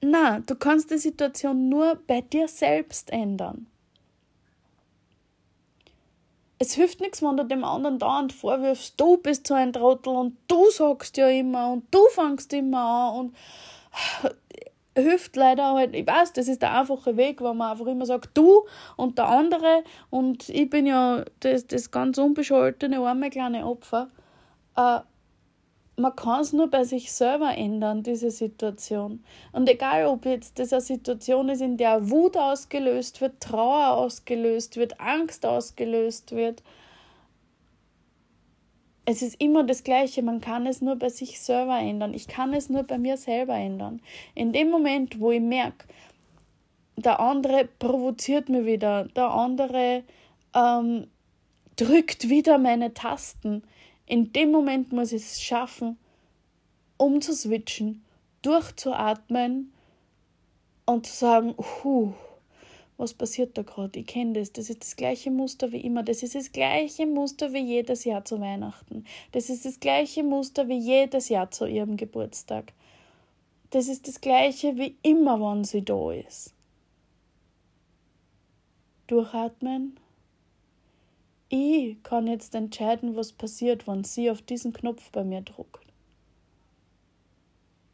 Na, 0.00 0.38
du 0.40 0.54
kannst 0.54 0.90
die 0.90 0.98
Situation 0.98 1.68
nur 1.68 1.96
bei 2.06 2.20
dir 2.20 2.46
selbst 2.46 3.10
ändern. 3.10 3.66
Es 6.60 6.74
hilft 6.74 7.00
nichts, 7.00 7.22
wenn 7.22 7.36
du 7.36 7.44
dem 7.44 7.64
anderen 7.64 7.98
dauernd 7.98 8.32
vorwirfst, 8.32 8.94
du 9.00 9.16
bist 9.16 9.46
so 9.46 9.54
ein 9.54 9.72
Trottel 9.72 10.14
und 10.14 10.36
du 10.48 10.70
sagst 10.70 11.16
ja 11.16 11.28
immer 11.28 11.70
und 11.72 11.84
du 11.92 12.04
fangst 12.10 12.52
immer 12.52 12.78
an 12.78 13.16
und 13.16 13.36
hilft 14.96 15.36
leider 15.36 15.74
halt, 15.74 15.94
ich 15.94 16.06
weiß, 16.06 16.32
das 16.32 16.48
ist 16.48 16.62
der 16.62 16.76
einfache 16.76 17.16
Weg, 17.16 17.40
wo 17.40 17.54
man 17.54 17.70
einfach 17.70 17.86
immer 17.86 18.06
sagt, 18.06 18.30
du 18.34 18.66
und 18.96 19.18
der 19.18 19.28
andere 19.28 19.84
und 20.10 20.48
ich 20.48 20.68
bin 20.68 20.86
ja 20.86 21.24
das, 21.40 21.66
das 21.68 21.92
ganz 21.92 22.18
unbescholtene, 22.18 22.98
arme 22.98 23.30
kleine 23.30 23.64
Opfer. 23.64 24.08
Äh, 24.76 25.00
man 25.98 26.14
kann 26.14 26.40
es 26.40 26.52
nur 26.52 26.70
bei 26.70 26.84
sich 26.84 27.12
selber 27.12 27.56
ändern, 27.56 28.02
diese 28.02 28.30
Situation. 28.30 29.24
Und 29.52 29.68
egal, 29.68 30.06
ob 30.06 30.24
jetzt 30.26 30.58
das 30.58 30.72
eine 30.72 30.80
Situation 30.80 31.48
ist, 31.48 31.60
in 31.60 31.76
der 31.76 32.10
Wut 32.10 32.36
ausgelöst 32.36 33.20
wird, 33.20 33.40
Trauer 33.40 33.96
ausgelöst 33.96 34.76
wird, 34.76 35.00
Angst 35.00 35.44
ausgelöst 35.44 36.32
wird, 36.32 36.62
es 39.04 39.22
ist 39.22 39.40
immer 39.40 39.64
das 39.64 39.84
Gleiche, 39.84 40.22
man 40.22 40.40
kann 40.40 40.66
es 40.66 40.82
nur 40.82 40.96
bei 40.96 41.08
sich 41.08 41.40
selber 41.40 41.78
ändern. 41.78 42.12
Ich 42.12 42.28
kann 42.28 42.52
es 42.52 42.68
nur 42.68 42.82
bei 42.82 42.98
mir 42.98 43.16
selber 43.16 43.54
ändern. 43.54 44.02
In 44.34 44.52
dem 44.52 44.70
Moment, 44.70 45.18
wo 45.18 45.30
ich 45.30 45.40
merke, 45.40 45.86
der 46.96 47.18
andere 47.18 47.66
provoziert 47.78 48.50
mich 48.50 48.66
wieder, 48.66 49.04
der 49.16 49.30
andere 49.30 50.02
ähm, 50.54 51.06
drückt 51.76 52.28
wieder 52.28 52.58
meine 52.58 52.92
Tasten, 52.92 53.62
in 54.08 54.32
dem 54.32 54.50
Moment 54.50 54.92
muss 54.92 55.12
ich 55.12 55.22
es 55.22 55.42
schaffen, 55.42 55.98
umzuswitchen, 56.96 58.02
durchzuatmen 58.42 59.72
und 60.86 61.06
zu 61.06 61.14
sagen, 61.14 61.54
huh, 61.58 62.12
was 62.96 63.12
passiert 63.14 63.56
da 63.58 63.62
gerade? 63.62 64.00
Ich 64.00 64.06
kenne 64.06 64.32
das. 64.32 64.52
Das 64.52 64.70
ist 64.70 64.82
das 64.82 64.96
gleiche 64.96 65.30
Muster 65.30 65.72
wie 65.72 65.80
immer. 65.80 66.02
Das 66.02 66.22
ist 66.22 66.34
das 66.34 66.50
gleiche 66.50 67.06
Muster 67.06 67.52
wie 67.52 67.62
jedes 67.62 68.04
Jahr 68.04 68.24
zu 68.24 68.40
Weihnachten. 68.40 69.04
Das 69.32 69.50
ist 69.50 69.66
das 69.66 69.78
gleiche 69.78 70.24
Muster 70.24 70.68
wie 70.68 70.78
jedes 70.78 71.28
Jahr 71.28 71.50
zu 71.50 71.66
ihrem 71.66 71.96
Geburtstag. 71.96 72.72
Das 73.70 73.88
ist 73.88 74.08
das 74.08 74.20
gleiche 74.20 74.78
wie 74.78 74.96
immer, 75.02 75.38
wenn 75.38 75.64
sie 75.64 75.84
da 75.84 76.12
ist. 76.12 76.54
Durchatmen 79.06 79.98
ich 81.50 82.02
kann 82.02 82.26
jetzt 82.26 82.54
entscheiden, 82.54 83.16
was 83.16 83.32
passiert, 83.32 83.86
wenn 83.88 84.04
sie 84.04 84.30
auf 84.30 84.42
diesen 84.42 84.72
Knopf 84.72 85.10
bei 85.10 85.24
mir 85.24 85.40
druckt. 85.40 85.84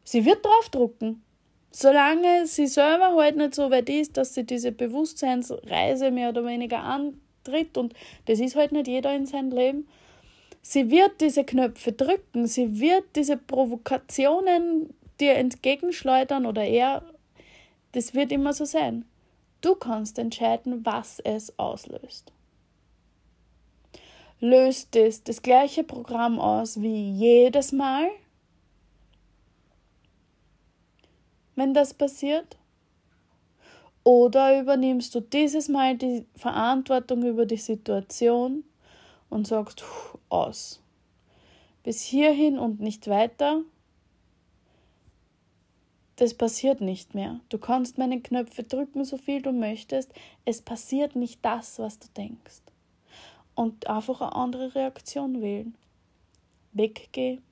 Sie 0.03 0.25
wird 0.25 0.45
draufdrucken. 0.45 1.23
Solange 1.71 2.47
sie 2.47 2.67
selber 2.67 3.15
halt 3.17 3.37
nicht 3.37 3.55
so 3.55 3.71
weit 3.71 3.89
ist, 3.89 4.17
dass 4.17 4.35
sie 4.35 4.45
diese 4.45 4.71
Bewusstseinsreise 4.71 6.11
mehr 6.11 6.29
oder 6.29 6.45
weniger 6.45 6.81
antritt, 6.81 7.77
und 7.77 7.95
das 8.27 8.39
ist 8.39 8.55
halt 8.55 8.73
nicht 8.73 8.87
jeder 8.87 9.15
in 9.15 9.27
seinem 9.27 9.51
Leben, 9.51 9.89
sie 10.63 10.91
wird 10.91 11.21
diese 11.21 11.43
Knöpfe 11.43 11.93
drücken, 11.93 12.47
sie 12.47 12.81
wird 12.81 13.05
diese 13.17 13.37
Provokationen 13.37 14.95
dir 15.21 15.35
entgegenschleudern 15.35 16.47
oder 16.47 16.65
eher, 16.65 17.03
das 17.93 18.15
wird 18.15 18.31
immer 18.31 18.53
so 18.53 18.65
sein. 18.65 19.05
Du 19.61 19.75
kannst 19.75 20.19
entscheiden, 20.19 20.85
was 20.85 21.19
es 21.21 21.59
auslöst 21.59 22.33
löst 24.45 24.95
es 24.95 25.25
das 25.25 25.41
gleiche 25.41 25.85
Programm 25.85 26.39
aus 26.39 26.83
wie 26.83 27.11
jedes 27.13 27.73
Mal, 27.73 28.11
wenn 31.57 31.73
das 31.73 31.95
passiert? 31.95 32.59
Oder 34.03 34.61
übernimmst 34.61 35.15
du 35.15 35.21
dieses 35.21 35.69
Mal 35.69 35.97
die 35.97 36.27
Verantwortung 36.37 37.23
über 37.25 37.47
die 37.47 37.57
Situation 37.57 38.65
und 39.31 39.47
sagst 39.47 39.83
aus. 40.29 40.83
Bis 41.83 42.03
hierhin 42.03 42.59
und 42.59 42.81
nicht 42.81 43.09
weiter. 43.09 43.63
Das 46.17 46.35
passiert 46.35 46.83
nicht 46.83 47.15
mehr. 47.15 47.41
Du 47.49 47.57
kannst 47.57 47.97
meine 47.97 48.21
Knöpfe 48.21 48.63
drücken, 48.63 49.07
so 49.07 49.17
viel 49.17 49.41
du 49.41 49.53
möchtest. 49.53 50.13
Es 50.45 50.61
passiert 50.61 51.17
nicht 51.17 51.43
das, 51.43 51.79
was 51.79 51.99
du 51.99 52.09
denkst 52.15 52.61
und 53.55 53.87
einfach 53.89 54.21
eine 54.21 54.35
andere 54.35 54.75
Reaktion 54.75 55.41
wählen. 55.41 55.75
Weggehen. 56.73 57.43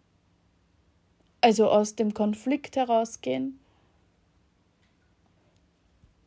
Also 1.40 1.68
aus 1.68 1.96
dem 1.96 2.14
Konflikt 2.14 2.76
herausgehen. 2.76 3.58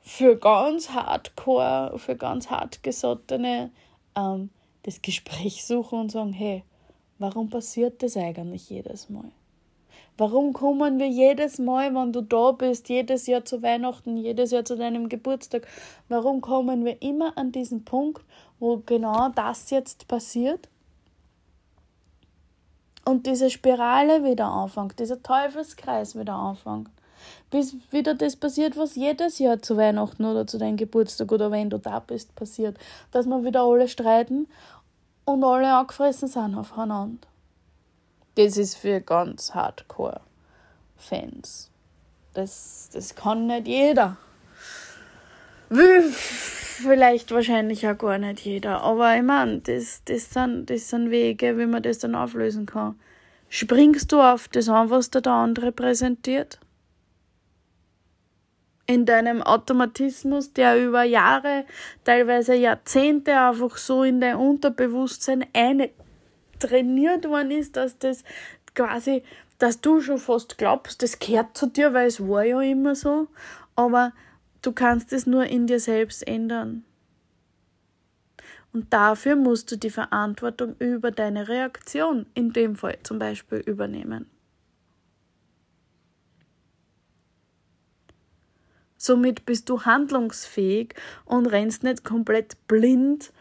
Für 0.01 0.38
ganz 0.38 0.91
hardcore, 0.91 1.97
für 1.97 2.15
ganz 2.15 2.49
hartgesottene 2.49 3.71
ähm, 4.15 4.49
das 4.83 5.01
Gespräch 5.01 5.65
suchen 5.65 5.99
und 5.99 6.11
sagen, 6.11 6.33
hey, 6.33 6.63
warum 7.17 7.49
passiert 7.49 8.03
das 8.03 8.17
eigentlich 8.17 8.69
jedes 8.69 9.09
Mal? 9.09 9.31
Warum 10.17 10.53
kommen 10.53 10.97
wir 10.97 11.09
jedes 11.09 11.59
Mal, 11.59 11.93
wenn 11.93 12.13
du 12.13 12.21
da 12.21 12.51
bist, 12.51 12.88
jedes 12.88 13.27
Jahr 13.27 13.43
zu 13.43 13.61
Weihnachten, 13.61 14.15
jedes 14.15 14.51
Jahr 14.51 14.63
zu 14.63 14.77
deinem 14.77 15.09
Geburtstag, 15.09 15.67
warum 16.07 16.39
kommen 16.39 16.85
wir 16.85 17.01
immer 17.01 17.38
an 17.38 17.51
diesen 17.51 17.83
Punkt, 17.83 18.23
wo 18.60 18.82
genau 18.86 19.30
das 19.30 19.70
jetzt 19.70 20.08
passiert? 20.08 20.68
Und 23.06 23.28
diese 23.28 23.50
Spirale 23.50 24.24
wieder 24.24 24.48
anfängt, 24.48 25.00
dieser 25.00 25.22
Teufelskreis 25.22 26.18
wieder 26.18 26.34
anfängt. 26.34 26.89
Bis 27.52 27.76
wieder 27.91 28.15
das 28.15 28.36
passiert, 28.36 28.76
was 28.78 28.96
jedes 28.96 29.39
Jahr 29.39 29.62
zu 29.62 29.78
Weihnachten 29.78 30.26
oder 30.26 30.48
zu 30.48 30.58
deinem 30.58 30.78
Geburtstag 30.78 31.32
oder 31.32 31.52
wenn 31.52 31.70
du 31.70 31.78
da 31.78 32.00
bist, 32.00 32.36
passiert. 32.36 32.78
Dass 33.12 33.28
wir 33.28 33.44
wieder 33.44 33.62
alle 33.62 33.88
streiten 33.88 34.48
und 35.26 35.44
alle 35.44 35.74
angefressen 35.74 36.28
sind 36.28 36.56
aufeinander. 36.56 37.28
Das 38.36 38.58
ist 38.58 38.76
für 38.76 39.02
ganz 39.02 39.54
Hardcore-Fans. 39.54 41.70
Das, 42.34 42.89
das 42.91 43.13
kann 43.15 43.48
nicht 43.48 43.68
jeder. 43.68 44.18
Vielleicht 45.69 47.32
wahrscheinlich 47.32 47.88
auch 47.88 47.97
gar 47.97 48.17
nicht 48.17 48.41
jeder. 48.45 48.82
Aber 48.82 49.15
ich 49.15 49.23
meine, 49.23 49.60
das, 49.60 50.04
das, 50.06 50.30
sind, 50.30 50.69
das 50.69 50.89
sind 50.89 51.10
Wege, 51.10 51.58
wie 51.58 51.65
man 51.65 51.84
das 51.84 51.99
dann 51.99 52.15
auflösen 52.15 52.65
kann. 52.65 52.99
Springst 53.49 54.12
du 54.12 54.19
auf 54.19 54.47
das 54.47 54.67
an, 54.69 54.89
was 54.89 55.10
dir 55.10 55.21
der 55.21 55.32
andere 55.32 55.71
präsentiert? 55.71 56.60
In 58.88 59.06
deinem 59.06 59.41
Automatismus, 59.41 60.54
der 60.54 60.86
über 60.86 61.04
Jahre, 61.04 61.65
teilweise 62.04 62.54
Jahrzehnte 62.54 63.39
einfach 63.39 63.78
so 63.78 64.04
in 64.04 64.21
dein 64.21 64.36
Unterbewusstsein 64.36 65.45
eine 65.54 65.89
trainiert 66.60 67.28
worden 67.28 67.51
ist, 67.51 67.75
dass 67.78 67.97
das 67.97 68.23
quasi, 68.75 69.23
dass 69.58 69.82
du 69.82 70.01
schon 70.01 70.17
fast 70.17 70.58
glaubst, 70.58 71.01
das 71.01 71.19
gehört 71.19 71.58
zu 71.58 71.67
dir, 71.67 71.93
weil 71.93 72.08
es 72.08 72.19
war 72.19 72.43
ja 72.43 72.62
immer 72.62 72.95
so, 72.95 73.28
aber 73.75 74.13
du 74.65 74.71
kannst 74.71 75.13
es 75.13 75.25
nur 75.25 75.45
in 75.45 75.67
dir 75.67 75.80
selbst 75.80 76.28
ändern. 76.28 76.84
Und 78.73 78.91
dafür 78.91 79.36
musst 79.36 79.71
du 79.71 79.78
die 79.78 79.89
Verantwortung 79.89 80.75
über 80.80 81.12
deine 81.12 81.47
Reaktion, 81.47 82.25
in 82.34 82.51
dem 82.51 82.75
Fall 82.75 82.97
zum 83.04 83.19
Beispiel, 83.19 83.60
übernehmen. 83.60 84.30
Somit 88.97 89.45
bist 89.45 89.69
du 89.69 89.84
handlungsfähig 89.84 90.95
und 91.25 91.45
rennst 91.45 91.84
nicht 91.84 92.04
komplett 92.04 92.67
blind 92.67 93.32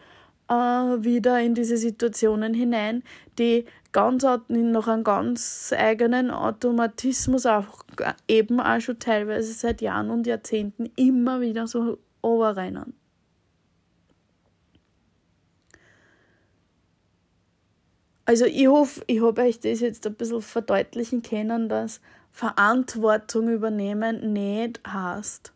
äh, 0.49 0.53
wieder 0.53 1.39
in 1.41 1.55
diese 1.55 1.77
Situationen 1.77 2.53
hinein, 2.53 3.03
die 3.39 3.65
ganz 3.91 4.23
noch 4.49 4.87
einen 4.87 5.03
ganz 5.03 5.73
eigenen 5.75 6.29
Automatismus 6.31 7.45
auch 7.45 7.83
eben 8.27 8.59
auch 8.59 8.81
schon 8.81 8.99
teilweise 8.99 9.53
seit 9.53 9.81
Jahren 9.81 10.09
und 10.09 10.27
Jahrzehnten 10.27 10.91
immer 10.95 11.39
wieder 11.41 11.65
so 11.67 11.97
overrennen. 12.21 12.93
Also 18.25 18.45
ich 18.45 18.67
hoffe, 18.67 19.03
ich 19.05 19.21
habe 19.21 19.43
euch 19.43 19.59
das 19.59 19.81
jetzt 19.81 20.05
ein 20.07 20.15
bisschen 20.15 20.41
verdeutlichen 20.41 21.21
können, 21.21 21.69
dass 21.69 22.01
Verantwortung 22.31 23.49
übernehmen 23.49 24.33
nicht 24.33 24.81
heißt, 24.85 25.53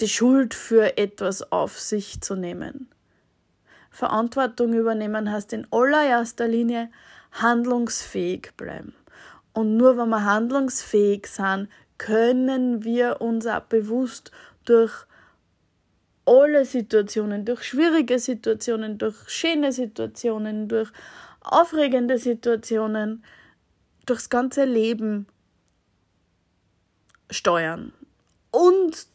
die 0.00 0.08
Schuld 0.08 0.54
für 0.54 0.96
etwas 0.96 1.52
auf 1.52 1.78
sich 1.78 2.20
zu 2.20 2.36
nehmen. 2.36 2.88
Verantwortung 3.90 4.74
übernehmen 4.74 5.30
heißt 5.30 5.52
in 5.52 5.66
allererster 5.70 6.46
Linie 6.46 6.90
handlungsfähig 7.32 8.52
bleiben. 8.56 8.94
Und 9.52 9.76
nur 9.76 9.96
wenn 9.96 10.08
wir 10.08 10.24
handlungsfähig 10.24 11.26
sind, 11.26 11.68
können 11.98 12.84
wir 12.84 13.20
uns 13.20 13.46
auch 13.46 13.62
bewusst 13.62 14.30
durch 14.64 14.92
alle 16.24 16.64
Situationen, 16.64 17.44
durch 17.44 17.64
schwierige 17.64 18.18
Situationen, 18.18 18.98
durch 18.98 19.28
schöne 19.28 19.72
Situationen, 19.72 20.68
durch 20.68 20.90
aufregende 21.40 22.18
Situationen, 22.18 23.24
durchs 24.06 24.28
ganze 24.28 24.64
Leben 24.64 25.26
steuern. 27.30 27.92
Und 28.50 29.08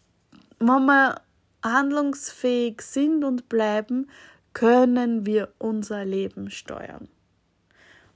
wenn 0.68 0.86
wir 0.86 1.22
handlungsfähig 1.64 2.82
sind 2.82 3.24
und 3.24 3.50
bleiben, 3.50 4.10
können 4.54 5.26
wir 5.26 5.54
unser 5.58 6.06
Leben 6.06 6.50
steuern. 6.52 7.08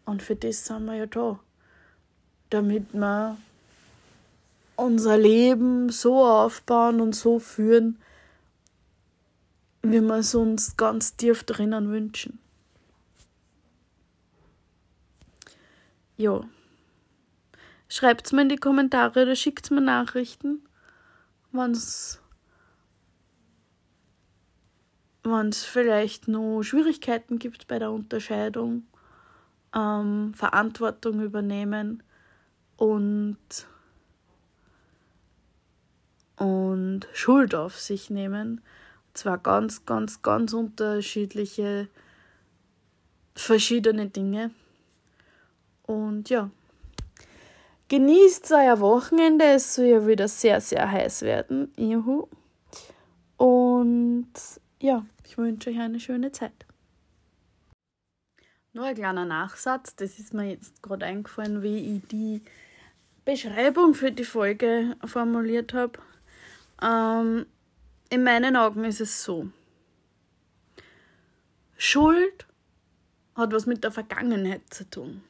Und 0.06 0.22
für 0.22 0.36
das 0.36 0.66
sind 0.66 0.86
wir 0.86 0.96
ja 0.96 1.06
da, 1.06 1.40
damit 2.50 2.94
wir 2.94 3.38
unser 4.76 5.18
Leben 5.18 5.90
so 5.90 6.26
aufbauen 6.26 7.02
und 7.02 7.16
so 7.16 7.40
führen, 7.40 8.00
wie 9.82 10.02
wir 10.02 10.16
es 10.16 10.36
uns 10.36 10.78
ganz 10.78 11.16
tief 11.16 11.44
drinnen 11.44 11.90
wünschen. 11.90 12.40
ja. 16.18 16.42
Schreibt 17.88 18.26
es 18.26 18.34
mir 18.34 18.42
in 18.42 18.50
die 18.50 18.58
Kommentare 18.58 19.24
oder 19.24 19.36
schickt 19.36 19.72
mir 19.72 19.80
Nachrichten, 19.82 20.62
wenn 25.32 25.50
es 25.50 25.64
vielleicht 25.64 26.28
noch 26.28 26.64
Schwierigkeiten 26.64 27.40
gibt 27.40 27.68
bei 27.68 27.80
der 27.80 27.92
Unterscheidung, 27.92 28.86
ähm, 29.76 30.34
Verantwortung 30.34 31.22
übernehmen 31.22 32.04
und, 32.78 33.38
und 36.38 37.08
Schuld 37.14 37.56
auf 37.56 37.80
sich 37.80 38.10
nehmen. 38.10 38.62
Zwar 39.14 39.40
ganz, 39.40 39.86
ganz, 39.86 40.22
ganz 40.22 40.54
unterschiedliche, 40.54 41.90
verschiedene 43.36 44.08
Dinge. 44.08 44.52
Und 45.84 46.30
ja, 46.30 46.52
genießt 47.88 48.52
euer 48.52 48.80
Wochenende. 48.80 49.46
Es 49.46 49.76
soll 49.76 49.86
ja 49.86 50.08
wieder 50.08 50.28
sehr, 50.28 50.62
sehr 50.62 50.92
heiß 50.92 51.24
werden. 51.24 51.72
Juhu. 51.78 52.28
Und 53.38 54.34
ja, 54.80 55.06
ich 55.26 55.38
wünsche 55.38 55.70
euch 55.70 55.80
eine 55.80 56.00
schöne 56.00 56.32
Zeit. 56.32 56.66
Nur 58.74 58.86
ein 58.86 58.96
kleiner 58.96 59.26
Nachsatz, 59.26 59.96
das 59.96 60.20
ist 60.20 60.34
mir 60.34 60.50
jetzt 60.50 60.84
gerade 60.84 61.06
eingefallen, 61.06 61.64
wie 61.64 61.98
ich 61.98 62.08
die 62.08 62.42
Beschreibung 63.26 63.94
für 63.94 64.12
die 64.12 64.24
Folge 64.24 64.96
formuliert 65.04 65.74
habe. 65.74 66.00
Ähm, 66.82 67.48
in 68.10 68.24
meinen 68.24 68.56
Augen 68.56 68.84
ist 68.84 69.02
es 69.02 69.24
so. 69.24 69.50
Schuld 71.76 72.46
hat 73.36 73.52
was 73.52 73.66
mit 73.66 73.84
der 73.84 73.92
Vergangenheit 73.92 74.62
zu 74.70 74.90
tun. 74.90 75.24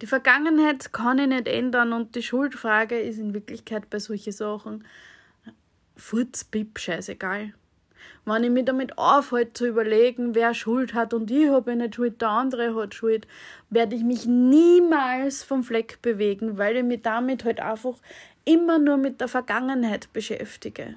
Die 0.00 0.06
Vergangenheit 0.06 0.92
kann 0.92 1.18
ich 1.18 1.28
nicht 1.28 1.46
ändern 1.46 1.92
und 1.92 2.14
die 2.16 2.22
Schuldfrage 2.22 2.98
ist 2.98 3.18
in 3.18 3.34
Wirklichkeit 3.34 3.90
bei 3.90 3.98
solchen 3.98 4.32
Sachen 4.32 4.84
furzbib, 5.96 6.78
scheißegal. 6.78 7.54
Wenn 8.26 8.44
ich 8.44 8.50
mich 8.50 8.64
damit 8.64 8.96
aufhalte 8.96 9.52
zu 9.52 9.66
überlegen, 9.66 10.34
wer 10.34 10.54
Schuld 10.54 10.94
hat 10.94 11.12
und 11.12 11.30
ich 11.30 11.48
habe 11.48 11.76
nicht 11.76 11.94
Schuld, 11.94 12.22
der 12.22 12.30
andere 12.30 12.74
hat 12.74 12.94
Schuld, 12.94 13.26
werde 13.68 13.96
ich 13.96 14.02
mich 14.02 14.26
niemals 14.26 15.42
vom 15.42 15.62
Fleck 15.62 16.00
bewegen, 16.00 16.56
weil 16.56 16.76
ich 16.76 16.84
mich 16.84 17.02
damit 17.02 17.44
halt 17.44 17.60
einfach 17.60 17.96
immer 18.44 18.78
nur 18.78 18.96
mit 18.96 19.20
der 19.20 19.28
Vergangenheit 19.28 20.10
beschäftige. 20.12 20.94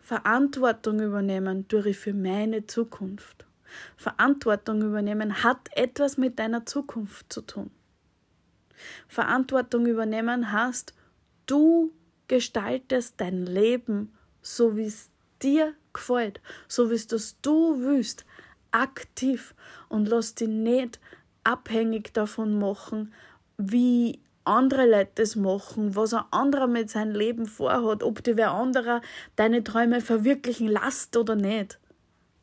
Verantwortung 0.00 1.00
übernehmen 1.00 1.66
tue 1.66 1.88
ich 1.88 1.98
für 1.98 2.14
meine 2.14 2.66
Zukunft. 2.66 3.44
Verantwortung 3.96 4.82
übernehmen 4.82 5.42
hat 5.42 5.68
etwas 5.74 6.16
mit 6.16 6.38
deiner 6.38 6.64
Zukunft 6.64 7.32
zu 7.32 7.40
tun. 7.40 7.72
Verantwortung 9.08 9.86
übernehmen 9.86 10.52
heißt, 10.52 10.94
du 11.46 11.90
gestaltest 12.28 13.14
dein 13.20 13.46
Leben 13.46 14.12
so, 14.42 14.76
wie 14.76 14.86
es 14.86 15.10
dir 15.42 15.74
gefällt, 15.92 16.40
so 16.68 16.90
wie 16.90 16.94
es 16.94 17.06
das 17.06 17.40
du 17.40 17.80
willst, 17.80 18.24
aktiv 18.70 19.54
und 19.88 20.08
lass 20.08 20.34
dich 20.34 20.48
nicht 20.48 21.00
abhängig 21.44 22.12
davon 22.12 22.58
machen, 22.58 23.12
wie 23.56 24.20
andere 24.44 24.88
Leute 24.88 25.12
das 25.16 25.36
machen, 25.36 25.96
was 25.96 26.14
ein 26.14 26.24
anderer 26.30 26.66
mit 26.66 26.90
seinem 26.90 27.14
Leben 27.14 27.46
vorhat, 27.46 28.02
ob 28.02 28.22
dir 28.22 28.36
wer 28.36 28.52
anderer 28.52 29.00
deine 29.34 29.64
Träume 29.64 30.00
verwirklichen 30.00 30.68
lässt 30.68 31.16
oder 31.16 31.34
nicht. 31.34 31.78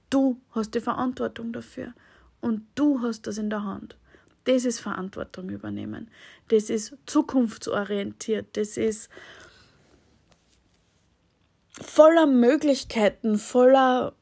Du 0.09 0.39
hast 0.51 0.75
die 0.75 0.81
Verantwortung 0.81 1.53
dafür 1.53 1.93
und 2.41 2.65
du 2.75 3.01
hast 3.01 3.25
das 3.25 3.37
in 3.37 3.49
der 3.49 3.63
Hand. 3.63 3.97
Das 4.45 4.65
ist 4.65 4.81
Verantwortung 4.81 5.49
übernehmen. 5.49 6.09
Das 6.49 6.69
ist 6.69 6.97
zukunftsorientiert. 7.05 8.57
Das 8.57 8.75
ist 8.75 9.09
voller 11.81 12.27
Möglichkeiten, 12.27 13.37
voller 13.37 14.13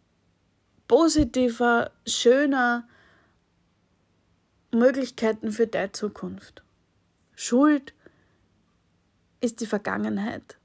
positiver, 0.87 1.91
schöner 2.05 2.87
Möglichkeiten 4.71 5.51
für 5.51 5.67
deine 5.67 5.91
Zukunft. 5.91 6.63
Schuld 7.35 7.93
ist 9.41 9.59
die 9.61 9.65
Vergangenheit 9.65 10.57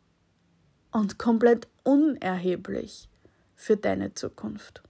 und 0.92 1.18
komplett 1.18 1.68
unerheblich 1.82 3.08
für 3.54 3.76
deine 3.76 4.14
Zukunft. 4.14 4.82